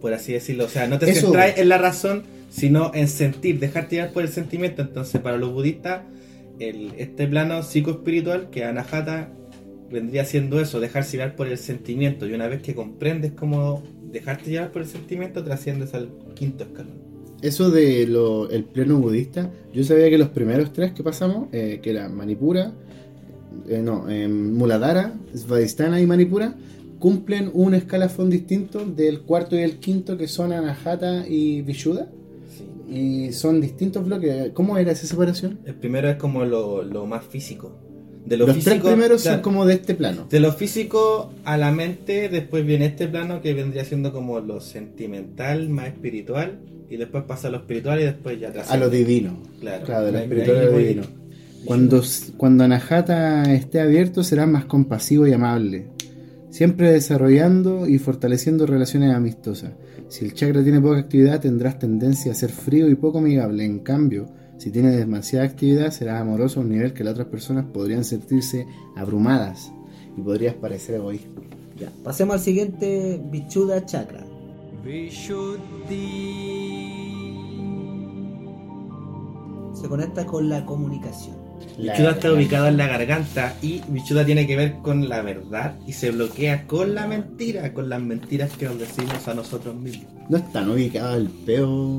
por 0.00 0.12
así 0.12 0.32
decirlo. 0.32 0.66
O 0.66 0.68
sea, 0.68 0.86
no 0.86 0.98
te 0.98 1.12
centras 1.12 1.58
en 1.58 1.68
la 1.68 1.78
razón, 1.78 2.24
sino 2.50 2.92
en 2.94 3.08
sentir, 3.08 3.58
dejarte 3.58 3.96
llevar 3.96 4.12
por 4.12 4.22
el 4.22 4.28
sentimiento. 4.28 4.82
Entonces, 4.82 5.20
para 5.20 5.36
los 5.38 5.52
budistas, 5.52 6.02
el, 6.60 6.92
este 6.98 7.26
plano 7.26 7.62
psicoespiritual, 7.62 8.50
que 8.50 8.64
Anahata 8.64 9.30
vendría 9.90 10.24
siendo 10.24 10.60
eso, 10.60 10.80
dejarse 10.80 11.16
llevar 11.16 11.36
por 11.36 11.46
el 11.46 11.58
sentimiento. 11.58 12.26
Y 12.26 12.32
una 12.34 12.48
vez 12.48 12.62
que 12.62 12.74
comprendes 12.74 13.32
cómo 13.32 13.82
dejarte 14.12 14.50
llevar 14.50 14.70
por 14.72 14.82
el 14.82 14.88
sentimiento, 14.88 15.44
trasciendes 15.44 15.94
al 15.94 16.10
quinto 16.34 16.64
escalón. 16.64 17.08
Eso 17.42 17.70
de 17.70 18.06
lo, 18.06 18.50
el 18.50 18.64
pleno 18.64 18.98
budista, 18.98 19.50
yo 19.72 19.84
sabía 19.84 20.10
que 20.10 20.18
los 20.18 20.28
primeros 20.30 20.72
tres 20.72 20.92
que 20.92 21.04
pasamos, 21.04 21.48
eh, 21.52 21.78
que 21.82 21.90
eran 21.90 22.16
Manipura, 22.16 22.72
eh, 23.68 23.80
no, 23.82 24.08
eh, 24.10 24.26
Muladhara, 24.28 25.14
Svadhisthana 25.34 26.00
y 26.00 26.06
Manipura, 26.06 26.54
cumplen 26.98 27.50
un 27.54 27.74
escalafón 27.74 28.28
distinto 28.28 28.84
del 28.84 29.20
cuarto 29.20 29.56
y 29.56 29.60
el 29.60 29.76
quinto, 29.78 30.16
que 30.16 30.26
son 30.26 30.52
Anahata 30.52 31.26
y 31.28 31.62
Vishuddha, 31.62 32.08
Sí. 32.56 32.64
y 33.28 33.32
son 33.32 33.60
distintos 33.60 34.04
bloques. 34.04 34.50
¿Cómo 34.52 34.76
era 34.78 34.90
esa 34.90 35.06
separación? 35.06 35.60
El 35.64 35.74
primero 35.74 36.08
es 36.08 36.16
como 36.16 36.44
lo, 36.44 36.82
lo 36.82 37.06
más 37.06 37.24
físico. 37.24 37.78
De 38.28 38.36
lo 38.36 38.46
Los 38.46 38.56
físico, 38.56 38.74
tres 38.74 38.84
primeros 38.84 39.22
claro, 39.22 39.36
son 39.36 39.42
como 39.42 39.64
de 39.64 39.74
este 39.74 39.94
plano. 39.94 40.26
De 40.28 40.38
lo 40.38 40.52
físico 40.52 41.32
a 41.44 41.56
la 41.56 41.72
mente, 41.72 42.28
después 42.28 42.66
viene 42.66 42.84
este 42.84 43.08
plano 43.08 43.40
que 43.40 43.54
vendría 43.54 43.86
siendo 43.86 44.12
como 44.12 44.38
lo 44.40 44.60
sentimental, 44.60 45.70
más 45.70 45.86
espiritual, 45.86 46.58
y 46.90 46.98
después 46.98 47.24
pasa 47.24 47.48
a 47.48 47.50
lo 47.50 47.56
espiritual 47.56 48.00
y 48.00 48.04
después 48.04 48.38
ya 48.38 48.52
A 48.68 48.76
lo 48.76 48.90
divino. 48.90 49.42
Claro, 49.60 49.86
Claro, 49.86 50.06
de 50.06 50.12
lo 50.12 50.18
espiritual 50.18 50.56
a 50.58 50.62
lo 50.64 50.78
divino. 50.78 51.02
Cuando, 51.64 52.02
cuando 52.36 52.64
Anahata 52.64 53.50
esté 53.54 53.80
abierto 53.80 54.22
será 54.22 54.46
más 54.46 54.66
compasivo 54.66 55.26
y 55.26 55.32
amable. 55.32 55.86
siempre 56.50 56.92
desarrollando 56.92 57.86
y 57.88 57.98
fortaleciendo 57.98 58.66
relaciones 58.66 59.14
amistosas. 59.14 59.72
Si 60.08 60.24
el 60.24 60.34
chakra 60.34 60.62
tiene 60.62 60.80
poca 60.80 60.98
actividad, 60.98 61.40
tendrás 61.40 61.78
tendencia 61.78 62.32
a 62.32 62.34
ser 62.34 62.50
frío 62.50 62.90
y 62.90 62.94
poco 62.94 63.18
amigable. 63.18 63.64
En 63.64 63.78
cambio, 63.78 64.26
si 64.58 64.70
tiene 64.70 64.90
demasiada 64.90 65.46
actividad, 65.46 65.90
serás 65.90 66.20
amoroso 66.20 66.60
a 66.60 66.62
un 66.64 66.68
nivel 66.70 66.92
que 66.92 67.04
las 67.04 67.12
otras 67.12 67.28
personas 67.28 67.64
podrían 67.72 68.04
sentirse 68.04 68.66
abrumadas 68.96 69.72
y 70.16 70.20
podrías 70.20 70.54
parecer 70.54 70.96
egoísta. 70.96 71.40
Ya, 71.78 71.90
pasemos 72.04 72.34
al 72.34 72.40
siguiente 72.40 73.20
Bichuda 73.30 73.86
Chakra. 73.86 74.24
Se 79.74 79.88
conecta 79.88 80.26
con 80.26 80.48
la 80.48 80.64
comunicación. 80.66 81.36
La- 81.76 81.92
Bichuda 81.92 82.10
está 82.12 82.32
ubicado 82.32 82.66
en 82.68 82.76
la 82.76 82.86
garganta 82.88 83.54
y 83.62 83.80
Bichuda 83.88 84.24
tiene 84.24 84.46
que 84.46 84.56
ver 84.56 84.74
con 84.82 85.08
la 85.08 85.22
verdad 85.22 85.76
y 85.86 85.92
se 85.92 86.10
bloquea 86.10 86.66
con 86.66 86.94
la 86.94 87.06
mentira, 87.06 87.72
con 87.72 87.88
las 87.88 88.00
mentiras 88.02 88.50
que 88.56 88.64
nos 88.66 88.78
decimos 88.78 89.26
a 89.28 89.34
nosotros 89.34 89.74
mismos. 89.76 90.06
No 90.28 90.36
están 90.38 90.68
ubicados 90.70 91.16
el 91.16 91.28
peo, 91.28 91.96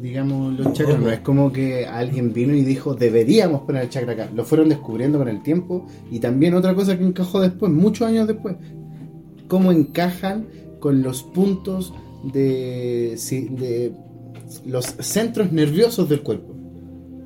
digamos, 0.00 0.58
los 0.58 0.72
chakras. 0.72 1.00
No 1.00 1.10
es 1.10 1.20
como 1.20 1.52
que 1.52 1.86
alguien 1.86 2.32
vino 2.32 2.54
y 2.54 2.62
dijo, 2.62 2.94
deberíamos 2.94 3.62
poner 3.62 3.82
el 3.84 3.88
chakra 3.88 4.12
acá. 4.12 4.30
Lo 4.34 4.44
fueron 4.44 4.68
descubriendo 4.68 5.18
con 5.18 5.28
el 5.28 5.42
tiempo. 5.42 5.86
Y 6.10 6.20
también 6.20 6.54
otra 6.54 6.74
cosa 6.74 6.98
que 6.98 7.04
encajó 7.04 7.40
después, 7.40 7.72
muchos 7.72 8.06
años 8.06 8.26
después. 8.26 8.56
Cómo 9.48 9.72
encajan 9.72 10.46
con 10.80 11.02
los 11.02 11.22
puntos 11.22 11.94
de, 12.32 13.18
de 13.50 13.92
los 14.66 14.84
centros 14.84 15.52
nerviosos 15.52 16.08
del 16.08 16.22
cuerpo. 16.22 16.54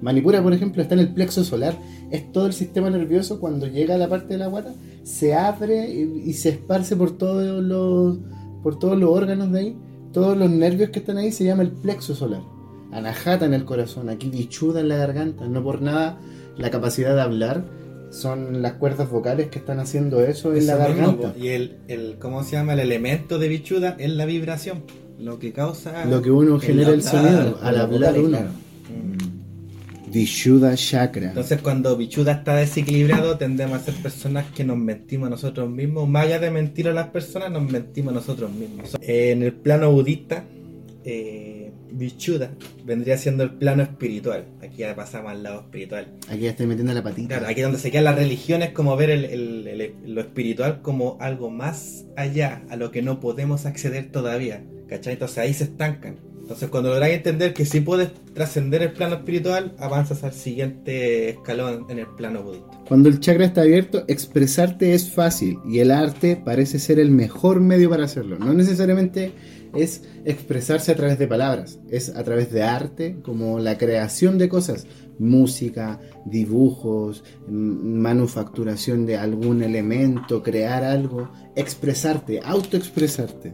Manipura, 0.00 0.42
por 0.42 0.52
ejemplo, 0.52 0.82
está 0.82 0.94
en 0.94 1.00
el 1.00 1.14
plexo 1.14 1.44
solar. 1.44 1.78
Es 2.10 2.32
todo 2.32 2.46
el 2.46 2.52
sistema 2.52 2.90
nervioso 2.90 3.40
cuando 3.40 3.66
llega 3.66 3.94
a 3.94 3.98
la 3.98 4.08
parte 4.08 4.34
de 4.34 4.38
la 4.38 4.48
guata, 4.48 4.74
se 5.04 5.34
abre 5.34 5.90
y, 5.90 6.24
y 6.26 6.32
se 6.34 6.50
esparce 6.50 6.96
por 6.96 7.16
todos 7.16 7.62
los 7.62 8.18
por 8.62 8.78
todos 8.78 8.98
los 8.98 9.10
órganos 9.10 9.50
de 9.52 9.58
ahí. 9.58 9.76
Todos 10.12 10.36
los 10.36 10.50
nervios 10.50 10.90
que 10.90 10.98
están 10.98 11.16
ahí 11.16 11.32
se 11.32 11.44
llama 11.44 11.62
el 11.62 11.70
plexo 11.70 12.14
solar. 12.14 12.42
Anahata 12.92 13.46
en 13.46 13.54
el 13.54 13.64
corazón, 13.64 14.08
aquí 14.10 14.28
dichuda 14.28 14.80
en 14.80 14.88
la 14.88 14.96
garganta. 14.96 15.46
No 15.46 15.62
por 15.62 15.80
nada 15.82 16.18
la 16.56 16.70
capacidad 16.70 17.14
de 17.14 17.22
hablar 17.22 17.64
son 18.10 18.60
las 18.60 18.74
cuerdas 18.74 19.10
vocales 19.10 19.48
que 19.48 19.58
están 19.58 19.80
haciendo 19.80 20.22
eso 20.22 20.54
en 20.54 20.66
la 20.66 20.74
Eso 20.74 20.82
garganta. 20.82 21.34
y 21.38 21.48
el, 21.48 21.78
el, 21.88 22.16
¿cómo 22.18 22.44
se 22.44 22.52
llama? 22.52 22.74
El 22.74 22.80
elemento 22.80 23.38
de 23.38 23.48
Bichuda 23.48 23.96
es 23.98 24.10
la 24.10 24.26
vibración, 24.26 24.84
lo 25.18 25.38
que 25.38 25.52
causa... 25.52 26.04
Lo 26.04 26.20
que 26.20 26.30
uno 26.30 26.60
genera 26.60 26.90
el 26.90 27.02
sonido 27.02 27.58
al 27.62 27.80
hablar 27.80 28.18
uno. 28.18 28.28
claro. 28.28 28.50
Chakra. 30.74 31.28
Entonces 31.28 31.62
cuando 31.62 31.96
Bichuda 31.96 32.32
está 32.32 32.56
desequilibrado 32.56 33.38
tendemos 33.38 33.80
a 33.80 33.82
ser 33.82 33.94
personas 33.94 34.44
que 34.54 34.62
nos 34.62 34.76
mentimos 34.76 35.28
a 35.28 35.30
nosotros 35.30 35.70
mismos. 35.70 36.06
Más 36.06 36.26
allá 36.26 36.38
de 36.38 36.50
mentir 36.50 36.88
a 36.88 36.92
las 36.92 37.08
personas, 37.08 37.50
nos 37.50 37.70
mentimos 37.70 38.12
a 38.12 38.16
nosotros 38.16 38.50
mismos. 38.52 38.94
En 39.00 39.42
el 39.42 39.54
plano 39.54 39.90
budista, 39.90 40.44
eh, 41.02 41.61
Bichuda 41.92 42.50
vendría 42.84 43.16
siendo 43.18 43.42
el 43.44 43.50
plano 43.50 43.82
espiritual. 43.82 44.44
Aquí 44.62 44.78
ya 44.78 44.94
pasamos 44.96 45.30
al 45.32 45.42
lado 45.42 45.60
espiritual. 45.60 46.08
Aquí 46.28 46.40
ya 46.40 46.50
estoy 46.50 46.66
metiendo 46.66 46.92
la 46.94 47.02
patita. 47.02 47.28
Claro, 47.38 47.46
aquí 47.48 47.60
donde 47.60 47.78
se 47.78 47.90
quedan 47.90 48.04
las 48.04 48.16
religiones, 48.16 48.70
como 48.70 48.96
ver 48.96 49.10
el- 49.10 49.24
el- 49.26 49.66
el- 49.68 49.94
lo 50.14 50.20
espiritual 50.20 50.82
como 50.82 51.16
algo 51.20 51.50
más 51.50 52.04
allá, 52.16 52.62
a 52.70 52.76
lo 52.76 52.90
que 52.90 53.02
no 53.02 53.20
podemos 53.20 53.66
acceder 53.66 54.10
todavía. 54.10 54.64
¿Cachai? 54.88 55.14
Entonces 55.14 55.38
ahí 55.38 55.54
se 55.54 55.64
estancan. 55.64 56.16
Entonces 56.42 56.68
cuando 56.68 56.90
logras 56.90 57.10
entender 57.10 57.54
que 57.54 57.64
sí 57.64 57.80
puedes 57.80 58.10
trascender 58.34 58.82
el 58.82 58.92
plano 58.92 59.14
espiritual, 59.14 59.74
avanzas 59.78 60.24
al 60.24 60.32
siguiente 60.32 61.30
escalón 61.30 61.86
en 61.88 62.00
el 62.00 62.08
plano 62.08 62.42
budista. 62.42 62.80
Cuando 62.86 63.08
el 63.08 63.20
chakra 63.20 63.46
está 63.46 63.62
abierto, 63.62 64.04
expresarte 64.08 64.92
es 64.92 65.10
fácil 65.10 65.58
y 65.64 65.78
el 65.78 65.92
arte 65.92 66.36
parece 66.36 66.78
ser 66.78 66.98
el 66.98 67.10
mejor 67.10 67.60
medio 67.60 67.88
para 67.88 68.04
hacerlo. 68.04 68.38
No 68.38 68.52
necesariamente 68.52 69.32
es 69.74 70.02
expresarse 70.24 70.92
a 70.92 70.96
través 70.96 71.18
de 71.18 71.28
palabras, 71.28 71.78
es 71.90 72.10
a 72.14 72.22
través 72.24 72.52
de 72.52 72.62
arte, 72.62 73.16
como 73.22 73.58
la 73.58 73.78
creación 73.78 74.36
de 74.36 74.48
cosas, 74.48 74.86
música, 75.18 76.00
dibujos, 76.26 77.24
manufacturación 77.48 79.06
de 79.06 79.16
algún 79.16 79.62
elemento, 79.62 80.42
crear 80.42 80.84
algo, 80.84 81.30
expresarte, 81.56 82.40
autoexpresarte. 82.44 83.52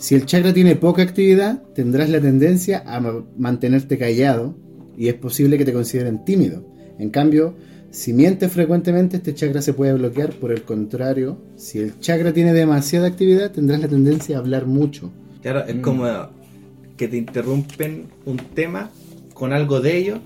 Si 0.00 0.14
el 0.14 0.24
chakra 0.24 0.52
tiene 0.54 0.76
poca 0.76 1.02
actividad, 1.02 1.62
tendrás 1.74 2.08
la 2.08 2.20
tendencia 2.20 2.82
a 2.86 3.00
ma- 3.00 3.22
mantenerte 3.36 3.98
callado 3.98 4.54
y 4.96 5.08
es 5.08 5.14
posible 5.14 5.58
que 5.58 5.64
te 5.66 5.72
consideren 5.74 6.24
tímido. 6.24 6.64
En 6.98 7.10
cambio, 7.10 7.54
si 7.90 8.12
mientes 8.14 8.50
frecuentemente, 8.50 9.18
este 9.18 9.34
chakra 9.34 9.60
se 9.60 9.74
puede 9.74 9.92
bloquear. 9.92 10.30
Por 10.32 10.52
el 10.52 10.62
contrario, 10.62 11.36
si 11.56 11.78
el 11.80 11.98
chakra 12.00 12.32
tiene 12.32 12.52
demasiada 12.54 13.08
actividad, 13.08 13.50
tendrás 13.50 13.80
la 13.80 13.88
tendencia 13.88 14.36
a 14.36 14.40
hablar 14.40 14.66
mucho. 14.66 15.10
Claro, 15.42 15.64
es 15.66 15.76
Mm. 15.76 15.80
como 15.82 16.04
que 16.96 17.08
te 17.08 17.16
interrumpen 17.18 18.06
un 18.24 18.38
tema 18.54 18.90
con 19.34 19.52
algo 19.52 19.80
de 19.80 19.96
ello 19.98 20.18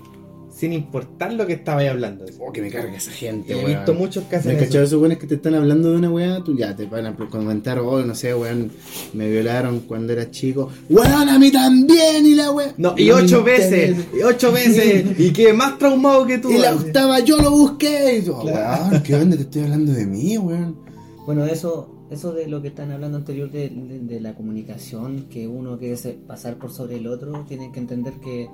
sin 0.55 0.71
importar 0.71 1.33
lo 1.33 1.45
que 1.45 1.53
estabas 1.53 1.85
hablando. 1.89 2.23
Oh, 2.39 2.51
que 2.51 2.61
me 2.61 2.69
carga 2.69 2.95
esa 2.95 3.11
gente, 3.11 3.53
He 3.59 3.65
visto 3.65 3.93
muchos 3.93 4.23
hacen 4.31 4.51
¿Me 4.53 4.53
eso. 4.57 4.65
cachado 4.65 4.85
esos 4.85 4.99
weones 5.01 5.17
que 5.17 5.27
te 5.27 5.35
están 5.35 5.53
hablando 5.55 5.91
de 5.91 5.97
una 5.97 6.09
weá? 6.09 6.41
Tú 6.43 6.55
ya 6.57 6.73
te 6.73 6.85
van 6.85 7.05
a 7.07 7.15
comentar, 7.15 7.77
oh, 7.79 8.01
no 8.03 8.15
sé, 8.15 8.33
weón, 8.33 8.71
me 9.13 9.29
violaron 9.29 9.81
cuando 9.81 10.13
era 10.13 10.31
chico. 10.31 10.69
¡Weón, 10.89 11.27
a 11.27 11.37
mí 11.37 11.51
también! 11.51 12.25
Y 12.25 12.35
la 12.35 12.51
weá. 12.51 12.73
No, 12.77 12.95
y 12.97 13.09
No 13.09 13.15
ocho 13.15 13.43
veces, 13.43 13.97
y 14.17 14.21
ocho 14.23 14.51
veces, 14.53 15.05
y 15.19 15.33
que 15.33 15.51
más 15.51 15.77
traumado 15.77 16.25
que 16.25 16.37
tú. 16.37 16.49
Y 16.51 16.57
la 16.57 16.73
octava 16.73 17.19
yo 17.19 17.37
lo 17.41 17.51
busqué. 17.51 18.19
Y 18.19 18.25
yo, 18.25 18.39
Claro. 18.39 18.85
weón, 18.91 19.03
¿qué 19.03 19.15
onda? 19.15 19.35
Te 19.35 19.41
estoy 19.43 19.63
hablando 19.63 19.91
de 19.91 20.05
mí, 20.05 20.37
weón. 20.37 20.77
Bueno, 21.25 21.43
eso, 21.45 21.89
eso 22.11 22.31
de 22.31 22.47
lo 22.47 22.61
que 22.61 22.69
están 22.69 22.91
hablando 22.91 23.17
anterior 23.17 23.51
de, 23.51 23.69
de- 23.69 23.99
de 23.99 24.21
la 24.21 24.35
comunicación, 24.35 25.25
que 25.29 25.47
uno 25.47 25.77
quiere 25.77 25.97
pasar 26.27 26.55
por 26.57 26.71
sobre 26.71 26.95
el 26.95 27.07
otro, 27.07 27.43
tienen 27.47 27.71
que 27.73 27.79
entender 27.79 28.13
que 28.23 28.47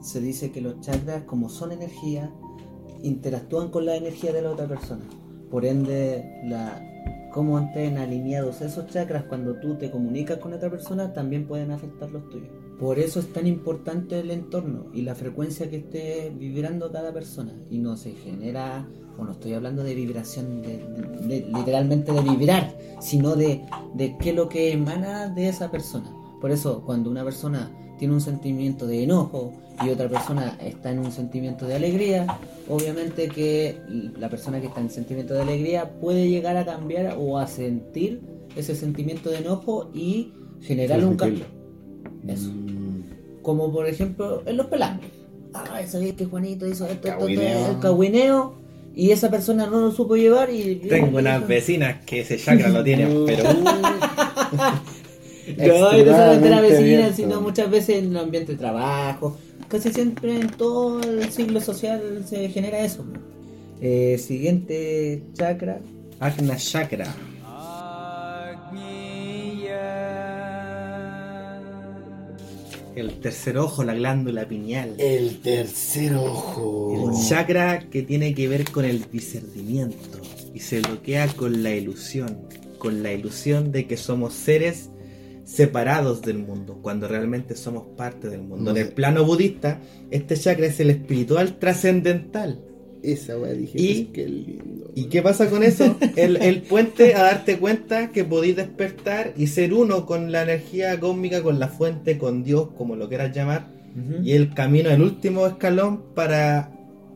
se 0.00 0.20
dice 0.20 0.50
que 0.50 0.60
los 0.60 0.80
chakras, 0.80 1.24
como 1.24 1.48
son 1.48 1.72
energía, 1.72 2.32
interactúan 3.02 3.70
con 3.70 3.86
la 3.86 3.96
energía 3.96 4.32
de 4.32 4.42
la 4.42 4.50
otra 4.50 4.66
persona. 4.66 5.04
Por 5.50 5.64
ende, 5.64 6.40
la, 6.44 6.82
cómo 7.32 7.58
estén 7.58 7.98
alineados 7.98 8.60
esos 8.60 8.86
chakras 8.88 9.24
cuando 9.24 9.54
tú 9.56 9.76
te 9.76 9.90
comunicas 9.90 10.38
con 10.38 10.52
otra 10.52 10.70
persona 10.70 11.12
también 11.12 11.46
pueden 11.46 11.70
afectar 11.70 12.10
los 12.10 12.28
tuyos. 12.28 12.50
Por 12.78 12.98
eso 12.98 13.20
es 13.20 13.32
tan 13.32 13.46
importante 13.46 14.20
el 14.20 14.30
entorno 14.30 14.86
y 14.94 15.02
la 15.02 15.14
frecuencia 15.14 15.68
que 15.68 15.76
esté 15.76 16.32
vibrando 16.34 16.90
cada 16.90 17.12
persona. 17.12 17.52
Y 17.68 17.78
no 17.78 17.96
se 17.96 18.12
genera, 18.12 18.88
o 19.18 19.24
no 19.24 19.32
estoy 19.32 19.52
hablando 19.52 19.82
de 19.82 19.94
vibración, 19.94 20.62
literalmente 21.28 22.12
de 22.12 22.22
vibrar, 22.22 22.74
sino 23.00 23.36
de, 23.36 23.66
de 23.94 24.16
qué 24.16 24.30
es 24.30 24.36
lo 24.36 24.48
que 24.48 24.72
emana 24.72 25.28
de 25.28 25.48
esa 25.48 25.70
persona. 25.70 26.10
Por 26.40 26.50
eso, 26.50 26.82
cuando 26.86 27.10
una 27.10 27.22
persona 27.22 27.70
tiene 28.00 28.14
un 28.14 28.22
sentimiento 28.22 28.86
de 28.86 29.04
enojo 29.04 29.52
y 29.84 29.90
otra 29.90 30.08
persona 30.08 30.56
está 30.64 30.90
en 30.90 31.00
un 31.00 31.12
sentimiento 31.12 31.66
de 31.66 31.74
alegría, 31.74 32.38
obviamente 32.66 33.28
que 33.28 33.76
la 34.18 34.30
persona 34.30 34.58
que 34.58 34.68
está 34.68 34.80
en 34.80 34.88
sentimiento 34.88 35.34
de 35.34 35.42
alegría 35.42 35.90
puede 36.00 36.30
llegar 36.30 36.56
a 36.56 36.64
cambiar 36.64 37.14
o 37.18 37.38
a 37.38 37.46
sentir 37.46 38.22
ese 38.56 38.74
sentimiento 38.74 39.28
de 39.28 39.40
enojo 39.40 39.90
y 39.92 40.32
generar 40.62 41.04
un 41.04 41.14
cambio. 41.14 41.44
Eso. 42.26 42.48
Mm, 42.48 43.42
Como 43.42 43.70
por 43.70 43.86
ejemplo 43.86 44.44
en 44.46 44.56
los 44.56 44.66
pelambres. 44.68 45.10
Ah, 45.52 45.82
sabía 45.86 46.16
que 46.16 46.24
Juanito 46.24 46.66
hizo 46.66 46.86
esto, 46.86 47.08
esto, 47.08 47.28
el 47.28 47.80
cagüineo 47.80 48.54
y 48.94 49.10
esa 49.10 49.30
persona 49.30 49.66
no 49.66 49.78
lo 49.78 49.92
supo 49.92 50.16
llevar 50.16 50.48
y... 50.50 50.76
Tengo 50.76 51.18
unas 51.18 51.46
vecinas 51.46 52.02
que 52.06 52.20
ese 52.20 52.38
chakra 52.38 52.70
lo 52.70 52.82
tienen, 52.82 53.26
pero 53.26 53.44
No, 55.56 55.98
y 55.98 56.04
no 56.04 56.12
solamente 56.12 56.50
la 56.50 56.60
Extremadamente 56.60 56.70
vecina, 56.70 57.12
sino 57.12 57.40
muchas 57.40 57.70
veces 57.70 57.98
en 57.98 58.10
el 58.10 58.16
ambiente 58.16 58.52
de 58.52 58.58
trabajo. 58.58 59.36
Casi 59.68 59.92
siempre 59.92 60.40
en 60.40 60.48
todo 60.48 61.00
el 61.00 61.30
ciclo 61.30 61.60
social 61.60 62.24
se 62.26 62.48
genera 62.48 62.80
eso. 62.80 63.04
Eh, 63.80 64.18
siguiente 64.18 65.22
chakra. 65.34 65.80
Agna 66.18 66.56
Chakra. 66.56 67.14
El 72.96 73.20
tercer 73.20 73.56
ojo, 73.56 73.84
la 73.84 73.94
glándula 73.94 74.46
pineal. 74.46 74.94
El 74.98 75.40
tercer 75.40 76.14
ojo. 76.16 77.12
El 77.14 77.28
chakra 77.28 77.88
que 77.88 78.02
tiene 78.02 78.34
que 78.34 78.48
ver 78.48 78.70
con 78.70 78.84
el 78.84 79.10
discernimiento 79.10 80.20
y 80.52 80.60
se 80.60 80.80
bloquea 80.80 81.28
con 81.28 81.62
la 81.62 81.70
ilusión, 81.70 82.48
con 82.78 83.02
la 83.02 83.12
ilusión 83.12 83.70
de 83.72 83.86
que 83.86 83.96
somos 83.96 84.34
seres 84.34 84.90
separados 85.50 86.22
del 86.22 86.38
mundo, 86.38 86.78
cuando 86.80 87.08
realmente 87.08 87.56
somos 87.56 87.84
parte 87.96 88.28
del 88.28 88.42
mundo. 88.42 88.70
En 88.70 88.76
el 88.76 88.88
plano 88.88 89.24
budista, 89.24 89.80
este 90.10 90.36
chakra 90.36 90.66
es 90.66 90.78
el 90.78 90.90
espiritual 90.90 91.58
trascendental. 91.58 92.60
Esa 93.02 93.36
weá 93.38 93.52
dije, 93.54 93.80
Y- 93.80 94.04
pues, 94.04 94.14
qué 94.14 94.28
lindo. 94.28 94.90
¿Y 94.94 95.04
qué 95.04 95.22
pasa 95.22 95.48
con 95.50 95.62
eso? 95.62 95.96
El, 96.16 96.36
el 96.36 96.62
puente 96.62 97.14
a 97.14 97.22
darte 97.22 97.58
cuenta 97.58 98.10
que 98.12 98.24
podéis 98.24 98.56
despertar 98.56 99.32
y 99.36 99.46
ser 99.48 99.72
uno 99.74 100.06
con 100.06 100.30
la 100.30 100.42
energía 100.42 100.98
cósmica, 101.00 101.42
con 101.42 101.58
la 101.58 101.68
fuente, 101.68 102.18
con 102.18 102.44
Dios, 102.44 102.68
como 102.76 102.94
lo 102.96 103.08
quieras 103.08 103.34
llamar, 103.34 103.68
y 104.22 104.32
el 104.32 104.54
camino, 104.54 104.88
el 104.90 105.02
último 105.02 105.46
escalón 105.48 106.02
para 106.14 106.70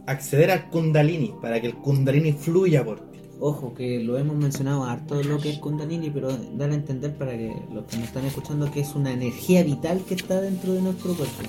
acceder 0.07 0.51
al 0.51 0.71
Kundalini, 0.71 1.33
para 1.41 1.61
que 1.61 1.69
el 1.69 1.75
Kundalini 1.75 2.33
fluya 2.33 2.85
por 2.85 2.99
ti. 3.13 3.14
Ojo, 3.47 3.75
que 3.75 4.03
lo 4.03 4.17
hemos 4.17 4.37
mencionado 4.37 4.85
harto 4.85 5.17
de 5.17 5.25
lo 5.25 5.39
que 5.39 5.51
es 5.51 5.59
Kundalini, 5.59 6.09
pero 6.09 6.31
dar 6.57 6.71
a 6.71 6.75
entender 6.75 7.15
para 7.15 7.33
que 7.33 7.55
los 7.75 7.85
que 7.85 7.99
nos 7.99 8.07
están 8.07 8.25
escuchando 8.25 8.71
que 8.71 8.81
es 8.81 8.95
una 8.95 9.13
energía 9.13 9.63
vital 9.63 10.03
que 10.09 10.15
está 10.15 10.41
dentro 10.41 10.73
de 10.73 10.81
nuestro 10.81 11.13
cuerpo. 11.15 11.43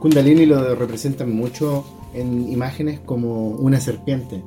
Kundalini 0.00 0.44
lo 0.44 0.74
representan 0.74 1.32
mucho 1.32 1.84
en 2.14 2.50
imágenes 2.50 2.98
como 2.98 3.50
una 3.50 3.80
serpiente. 3.80 4.42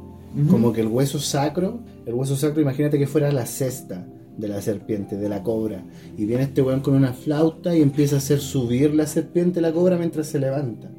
Como 0.52 0.74
que 0.74 0.82
el 0.82 0.88
hueso 0.88 1.20
sacro, 1.20 1.80
el 2.06 2.14
hueso 2.14 2.36
sacro, 2.36 2.62
imagínate 2.62 3.00
que 3.00 3.08
fuera 3.08 3.32
la 3.32 3.46
cesta 3.46 4.06
de 4.38 4.48
la 4.48 4.62
serpiente, 4.62 5.16
de 5.16 5.30
la 5.30 5.42
cobra. 5.42 5.84
Y 6.18 6.26
viene 6.26 6.44
este 6.44 6.62
weón 6.62 6.82
con 6.82 6.96
una 6.96 7.14
flauta 7.14 7.76
y 7.76 7.82
empieza 7.82 8.16
a 8.16 8.20
hacer 8.20 8.40
subir 8.40 8.94
la 8.94 9.08
serpiente, 9.08 9.62
la 9.62 9.72
cobra, 9.72 9.98
mientras 9.98 10.28
se 10.28 10.40
levanta. 10.40 10.92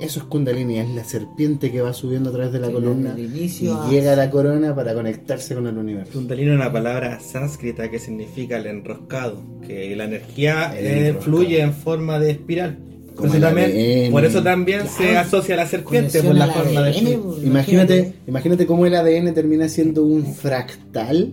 Eso 0.00 0.20
es 0.20 0.26
Kundalini, 0.26 0.78
es 0.78 0.90
la 0.90 1.04
serpiente 1.04 1.72
que 1.72 1.80
va 1.80 1.92
subiendo 1.94 2.28
a 2.28 2.32
través 2.32 2.52
de 2.52 2.60
la 2.60 2.66
Que 2.68 2.74
columna 2.74 3.14
y 3.16 3.22
inicio 3.24 3.80
a- 3.80 3.88
llega 3.90 4.12
a 4.12 4.16
la 4.16 4.30
corona 4.30 4.74
para 4.74 4.92
conectarse 4.92 5.54
con 5.54 5.66
el 5.66 5.78
universo. 5.78 6.12
Kundalini 6.12 6.50
es 6.50 6.56
una 6.56 6.70
palabra 6.70 7.18
sánscrita 7.20 7.90
que 7.90 7.98
significa 7.98 8.58
el 8.58 8.66
enroscado, 8.66 9.42
que 9.66 9.96
la 9.96 10.04
energía 10.04 10.78
El 10.78 10.86
eh, 10.86 11.14
fluye 11.18 11.60
en 11.62 11.72
forma 11.72 12.18
de 12.18 12.32
espiral. 12.32 12.78
Como 13.14 13.16
Por 13.16 13.26
eso 13.28 13.36
el 13.36 13.42
también, 13.42 13.70
ADN. 14.04 14.12
por 14.12 14.24
eso 14.26 14.42
también 14.42 14.80
Claro. 14.80 14.96
se 14.98 15.16
asocia 15.16 15.54
a 15.54 15.56
la 15.56 15.66
serpiente 15.66 16.22
por 16.22 16.34
la 16.34 16.48
forma 16.48 16.82
de 16.82 16.88
ADN, 16.90 16.98
fluir. 17.00 17.18
pues, 17.20 17.44
Imagínate, 17.44 18.12
imagínate 18.26 18.66
cómo 18.66 18.84
el 18.84 18.94
ADN 18.94 19.32
termina 19.32 19.68
siendo 19.70 20.04
un 20.04 20.26
fractal, 20.34 21.32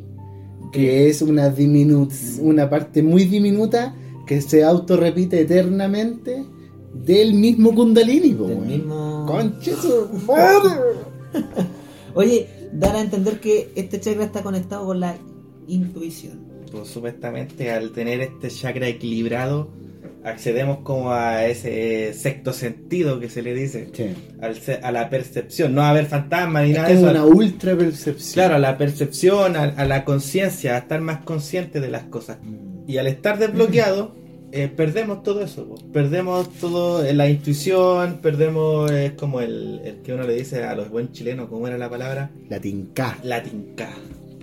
que 0.72 1.10
es 1.10 1.22
una 1.22 1.50
diminu 1.50 2.08
una 2.40 2.70
parte 2.70 3.04
muy 3.04 3.26
diminuta 3.26 3.94
que 4.26 4.40
se 4.40 4.64
autorrepite 4.64 5.42
eternamente 5.42 6.46
del 6.94 7.34
mismo 7.34 7.74
Kundalini, 7.74 8.34
po, 8.34 8.48
Del 8.48 8.58
weón. 8.58 8.68
mismo- 8.68 9.26
Conche 9.28 9.74
su 9.74 10.10
madre. 10.28 10.70
Oye, 12.14 12.48
dar 12.74 12.96
a 12.96 13.02
entender 13.02 13.40
que 13.40 13.72
este 13.76 14.00
chakra 14.00 14.26
está 14.26 14.44
conectado 14.44 14.86
con 14.86 15.00
la 15.00 15.16
intuición. 15.68 16.40
Pues, 16.72 16.88
supuestamente 16.88 17.72
al 17.72 17.92
tener 17.92 18.22
este 18.22 18.50
chakra 18.50 18.88
equilibrado, 18.88 19.70
accedemos 20.24 20.80
como 20.80 21.12
a 21.12 21.46
ese 21.48 22.14
sexto 22.14 22.54
sentido 22.54 23.20
que 23.20 23.30
se 23.30 23.42
le 23.42 23.54
dice, 23.54 23.90
Sí. 23.94 24.06
al 24.42 24.56
se- 24.56 24.76
a 24.76 24.92
la 24.92 25.10
percepción, 25.10 25.74
no 25.76 25.82
a 25.84 25.92
ver 25.94 26.06
fantasmas 26.06 26.64
ni 26.64 26.72
Es 26.72 26.78
nada 26.78 26.90
de 26.90 26.96
como 26.96 27.08
eso. 27.10 27.26
una 27.26 27.26
ultra 27.36 27.76
percepción. 27.78 28.34
Claro, 28.34 28.56
a 28.56 28.60
la 28.60 28.78
percepción, 28.78 29.56
a, 29.56 29.64
a 29.64 29.86
la 29.86 30.06
conciencia, 30.06 30.76
a 30.76 30.80
estar 30.80 31.02
más 31.02 31.24
consciente 31.24 31.80
de 31.82 31.90
las 31.90 32.04
cosas. 32.06 32.38
Y 32.88 32.98
al 32.98 33.08
estar 33.08 33.38
desbloqueado, 33.40 34.16
eh, 34.54 34.68
perdemos 34.68 35.24
todo 35.24 35.42
eso. 35.44 35.66
po. 35.68 35.76
Perdemos 35.92 36.50
todo, 36.60 37.04
eh, 37.06 37.14
la 37.14 37.30
intuición, 37.30 38.20
perdemos, 38.22 38.90
es 38.92 39.12
como 39.14 39.42
el, 39.42 39.82
el 39.84 39.96
que 40.04 40.14
uno 40.14 40.24
le 40.24 40.36
dice 40.36 40.64
a 40.64 40.76
los 40.76 40.90
buen 40.90 41.12
chilenos, 41.12 41.50
¿cómo 41.50 41.68
era 41.68 41.78
la 41.78 41.90
palabra? 41.90 42.32
La 42.50 42.60
tinca. 42.60 43.18
La 43.24 43.42
tinca. 43.44 43.90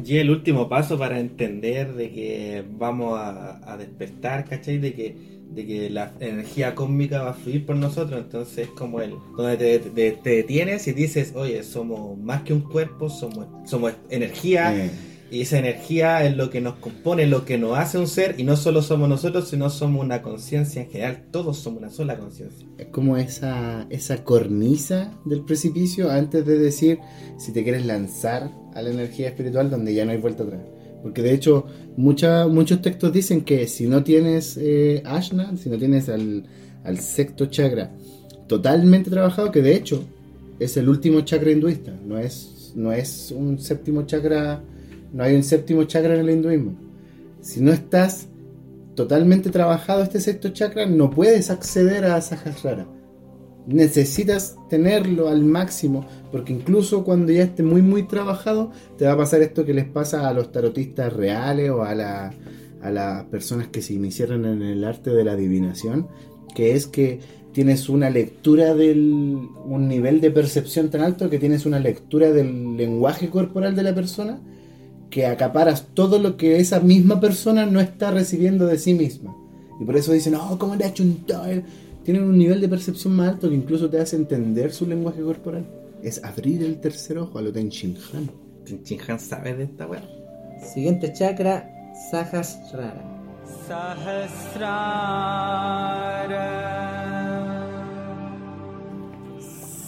Y 0.04 0.16
el 0.16 0.30
último 0.30 0.68
paso 0.68 0.98
para 0.98 1.20
entender 1.20 1.94
de 1.94 2.10
que 2.10 2.64
vamos 2.78 3.18
a, 3.18 3.60
a 3.72 3.76
despertar, 3.76 4.46
¿cachai? 4.48 4.78
De 4.78 4.94
que, 4.94 5.14
de 5.52 5.66
que 5.66 5.90
la 5.90 6.12
energía 6.20 6.74
cósmica 6.74 7.22
va 7.22 7.30
a 7.30 7.34
fluir 7.34 7.66
por 7.66 7.76
nosotros. 7.76 8.18
Entonces 8.18 8.58
es 8.66 8.68
como 8.68 9.00
el, 9.02 9.12
donde 9.36 9.56
te, 9.58 9.78
te- 9.78 10.12
te 10.12 10.30
detienes 10.30 10.88
y 10.88 10.92
dices, 10.92 11.32
oye, 11.36 11.62
somos 11.62 12.16
más 12.18 12.42
que 12.42 12.54
un 12.54 12.62
cuerpo, 12.62 13.10
somos, 13.10 13.46
somos 13.68 13.92
energía. 14.08 14.74
Eh, 14.86 14.90
Y 15.30 15.42
esa 15.42 15.58
energía 15.58 16.24
es 16.26 16.36
lo 16.36 16.50
que 16.50 16.60
nos 16.60 16.74
compone, 16.76 17.26
lo 17.26 17.44
que 17.44 17.56
nos 17.56 17.78
hace 17.78 17.98
un 17.98 18.08
ser, 18.08 18.34
y 18.38 18.42
no 18.42 18.56
solo 18.56 18.82
somos 18.82 19.08
nosotros, 19.08 19.48
sino 19.48 19.70
somos 19.70 20.04
una 20.04 20.22
conciencia 20.22 20.82
en 20.82 20.90
general, 20.90 21.22
todos 21.30 21.58
somos 21.58 21.78
una 21.80 21.90
sola 21.90 22.18
conciencia. 22.18 22.66
es 22.78 22.86
como 22.86 23.16
esa, 23.16 23.86
esa 23.90 24.24
cornisa 24.24 25.12
del 25.24 25.42
precipicio 25.44 26.10
antes 26.10 26.44
de 26.44 26.58
decir 26.58 26.98
si 27.38 27.52
te 27.52 27.62
quieres 27.62 27.86
lanzar 27.86 28.50
a 28.74 28.82
la 28.82 28.90
energía 28.90 29.28
espiritual 29.28 29.70
donde 29.70 29.94
ya 29.94 30.04
no 30.04 30.10
hay 30.10 30.18
vuelta 30.18 30.42
atrás. 30.42 30.62
Porque 31.02 31.22
de 31.22 31.32
hecho 31.32 31.64
mucha- 31.96 32.46
muchos 32.48 32.82
textos 32.82 33.12
dicen 33.12 33.42
que 33.42 33.66
si 33.68 33.86
no 33.86 34.02
tienes 34.04 34.58
eh, 34.60 35.00
Ashna, 35.06 35.56
si 35.56 35.70
no 35.70 35.78
tienes 35.78 36.08
al, 36.08 36.44
al 36.84 36.98
sexto 36.98 37.46
chakra 37.46 37.90
totalmente 38.48 39.10
trabajado, 39.10 39.50
que 39.52 39.62
de 39.62 39.74
hecho 39.76 40.02
es 40.58 40.76
el 40.76 40.88
último 40.88 41.20
chakra 41.22 41.52
hinduista, 41.52 41.92
no 42.04 42.18
es, 42.18 42.72
no 42.74 42.92
es 42.92 43.32
un 43.34 43.58
séptimo 43.58 44.02
chakra, 44.02 44.60
no 45.12 45.24
hay 45.24 45.34
un 45.34 45.42
séptimo 45.42 45.84
chakra 45.84 46.14
en 46.14 46.20
el 46.20 46.30
hinduismo. 46.30 46.74
Si 47.40 47.60
no 47.60 47.72
estás 47.72 48.28
totalmente 48.94 49.50
trabajado 49.50 50.02
este 50.02 50.20
sexto 50.20 50.50
chakra, 50.50 50.86
no 50.86 51.10
puedes 51.10 51.50
acceder 51.50 52.04
a 52.04 52.20
Sahasrara. 52.20 52.86
Necesitas 53.66 54.56
tenerlo 54.68 55.28
al 55.28 55.42
máximo, 55.42 56.06
porque 56.32 56.52
incluso 56.52 57.04
cuando 57.04 57.32
ya 57.32 57.44
esté 57.44 57.62
muy 57.62 57.82
muy 57.82 58.04
trabajado, 58.04 58.72
te 58.98 59.06
va 59.06 59.12
a 59.12 59.16
pasar 59.16 59.42
esto 59.42 59.64
que 59.64 59.74
les 59.74 59.86
pasa 59.86 60.28
a 60.28 60.34
los 60.34 60.50
tarotistas 60.50 61.12
reales 61.12 61.70
o 61.70 61.82
a, 61.82 61.90
a 62.82 62.90
las 62.90 63.24
personas 63.24 63.68
que 63.68 63.82
se 63.82 63.94
iniciaron 63.94 64.44
en 64.46 64.62
el 64.62 64.84
arte 64.84 65.10
de 65.10 65.24
la 65.24 65.32
adivinación, 65.32 66.08
que 66.54 66.74
es 66.74 66.86
que 66.86 67.20
tienes 67.52 67.88
una 67.88 68.10
lectura 68.10 68.74
del 68.74 68.98
un 69.64 69.88
nivel 69.88 70.20
de 70.20 70.30
percepción 70.30 70.88
tan 70.88 71.02
alto 71.02 71.28
que 71.30 71.38
tienes 71.38 71.66
una 71.66 71.80
lectura 71.80 72.32
del 72.32 72.76
lenguaje 72.76 73.28
corporal 73.28 73.74
de 73.74 73.82
la 73.82 73.94
persona 73.94 74.40
que 75.10 75.26
acaparas 75.26 75.88
todo 75.92 76.18
lo 76.18 76.36
que 76.36 76.58
esa 76.58 76.80
misma 76.80 77.20
persona 77.20 77.66
no 77.66 77.80
está 77.80 78.10
recibiendo 78.12 78.66
de 78.66 78.78
sí 78.78 78.94
misma. 78.94 79.36
Y 79.80 79.84
por 79.84 79.96
eso 79.96 80.12
dicen, 80.12 80.36
oh, 80.36 80.56
¿cómo 80.58 80.76
le 80.76 80.84
ha 80.84 80.88
hecho 80.88 81.02
un 81.02 81.26
tal? 81.26 81.64
Tienen 82.04 82.24
un 82.24 82.38
nivel 82.38 82.60
de 82.60 82.68
percepción 82.68 83.14
más 83.16 83.30
alto 83.30 83.48
que 83.48 83.56
incluso 83.56 83.90
te 83.90 84.00
hace 84.00 84.16
entender 84.16 84.72
su 84.72 84.86
lenguaje 84.86 85.20
corporal. 85.20 85.66
Es 86.02 86.22
abrir 86.24 86.62
el 86.62 86.80
tercer 86.80 87.18
ojo 87.18 87.38
a 87.38 87.42
lo 87.42 87.52
Ten 87.52 87.68
Shin 87.68 87.96
Han. 88.14 88.30
Chinhan 88.84 89.18
sabe 89.18 89.54
de 89.54 89.64
esta 89.64 89.86
weá. 89.86 90.02
Siguiente 90.62 91.12
chakra, 91.12 91.68
Sahasrara. 92.10 93.04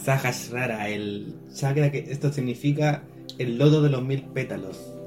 Sahasrara, 0.05 0.89
el 0.89 1.35
chakra 1.55 1.93
que 1.93 2.07
esto 2.11 2.33
significa 2.33 3.05
el 3.39 3.59
lodo 3.59 3.83
de 3.83 3.91
los 3.91 4.03
mil 4.03 4.23
pétalos. 4.23 5.02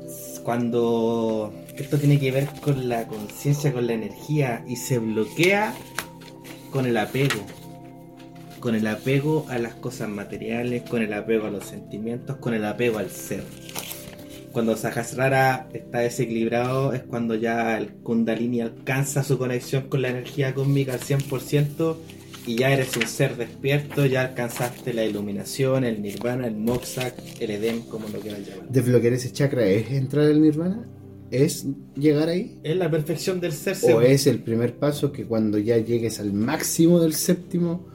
Cuando 0.45 1.51
esto 1.75 1.97
tiene 1.97 2.19
que 2.19 2.29
ver 2.29 2.47
con 2.61 2.87
la 2.87 3.07
conciencia, 3.07 3.73
con 3.73 3.87
la 3.87 3.93
energía 3.93 4.63
y 4.67 4.75
se 4.75 4.99
bloquea 4.99 5.73
con 6.69 6.85
el 6.85 6.97
apego. 6.97 7.43
Con 8.59 8.75
el 8.75 8.85
apego 8.85 9.47
a 9.49 9.57
las 9.57 9.73
cosas 9.73 10.07
materiales, 10.07 10.83
con 10.83 11.01
el 11.01 11.13
apego 11.13 11.47
a 11.47 11.49
los 11.49 11.65
sentimientos, 11.65 12.37
con 12.37 12.53
el 12.53 12.63
apego 12.63 12.99
al 12.99 13.09
ser. 13.09 13.43
Cuando 14.51 14.77
Sahasrara 14.77 15.67
está 15.73 16.01
desequilibrado 16.01 16.93
es 16.93 17.01
cuando 17.01 17.33
ya 17.33 17.75
el 17.79 17.87
Kundalini 17.87 18.61
alcanza 18.61 19.23
su 19.23 19.39
conexión 19.39 19.89
con 19.89 20.03
la 20.03 20.09
energía 20.09 20.53
cósmica 20.53 20.93
al 20.93 20.99
100% 20.99 21.95
y 22.47 22.55
ya 22.57 22.71
eres 22.71 22.95
un 22.95 23.07
ser 23.07 23.35
despierto, 23.37 24.05
ya 24.05 24.21
alcanzaste 24.21 24.93
la 24.93 25.03
iluminación, 25.05 25.83
el 25.83 26.01
nirvana, 26.01 26.47
el 26.47 26.55
moksha, 26.55 27.13
el 27.39 27.49
edem, 27.51 27.81
como 27.81 28.07
lo 28.09 28.19
quieras 28.19 28.41
llamar. 28.47 28.69
Desbloquear 28.69 29.13
ese 29.13 29.31
chakra 29.31 29.65
es 29.65 29.89
entrar 29.91 30.25
al 30.25 30.41
nirvana, 30.41 30.85
es 31.31 31.65
llegar 31.97 32.29
ahí. 32.29 32.59
Es 32.63 32.77
la 32.77 32.89
perfección 32.91 33.39
del 33.41 33.51
ser. 33.53 33.75
O 33.91 34.01
es 34.01 34.27
el 34.27 34.39
primer 34.39 34.75
paso 34.75 35.11
que 35.11 35.25
cuando 35.25 35.57
ya 35.57 35.77
llegues 35.77 36.19
al 36.19 36.33
máximo 36.33 36.99
del 36.99 37.13
séptimo 37.13 37.87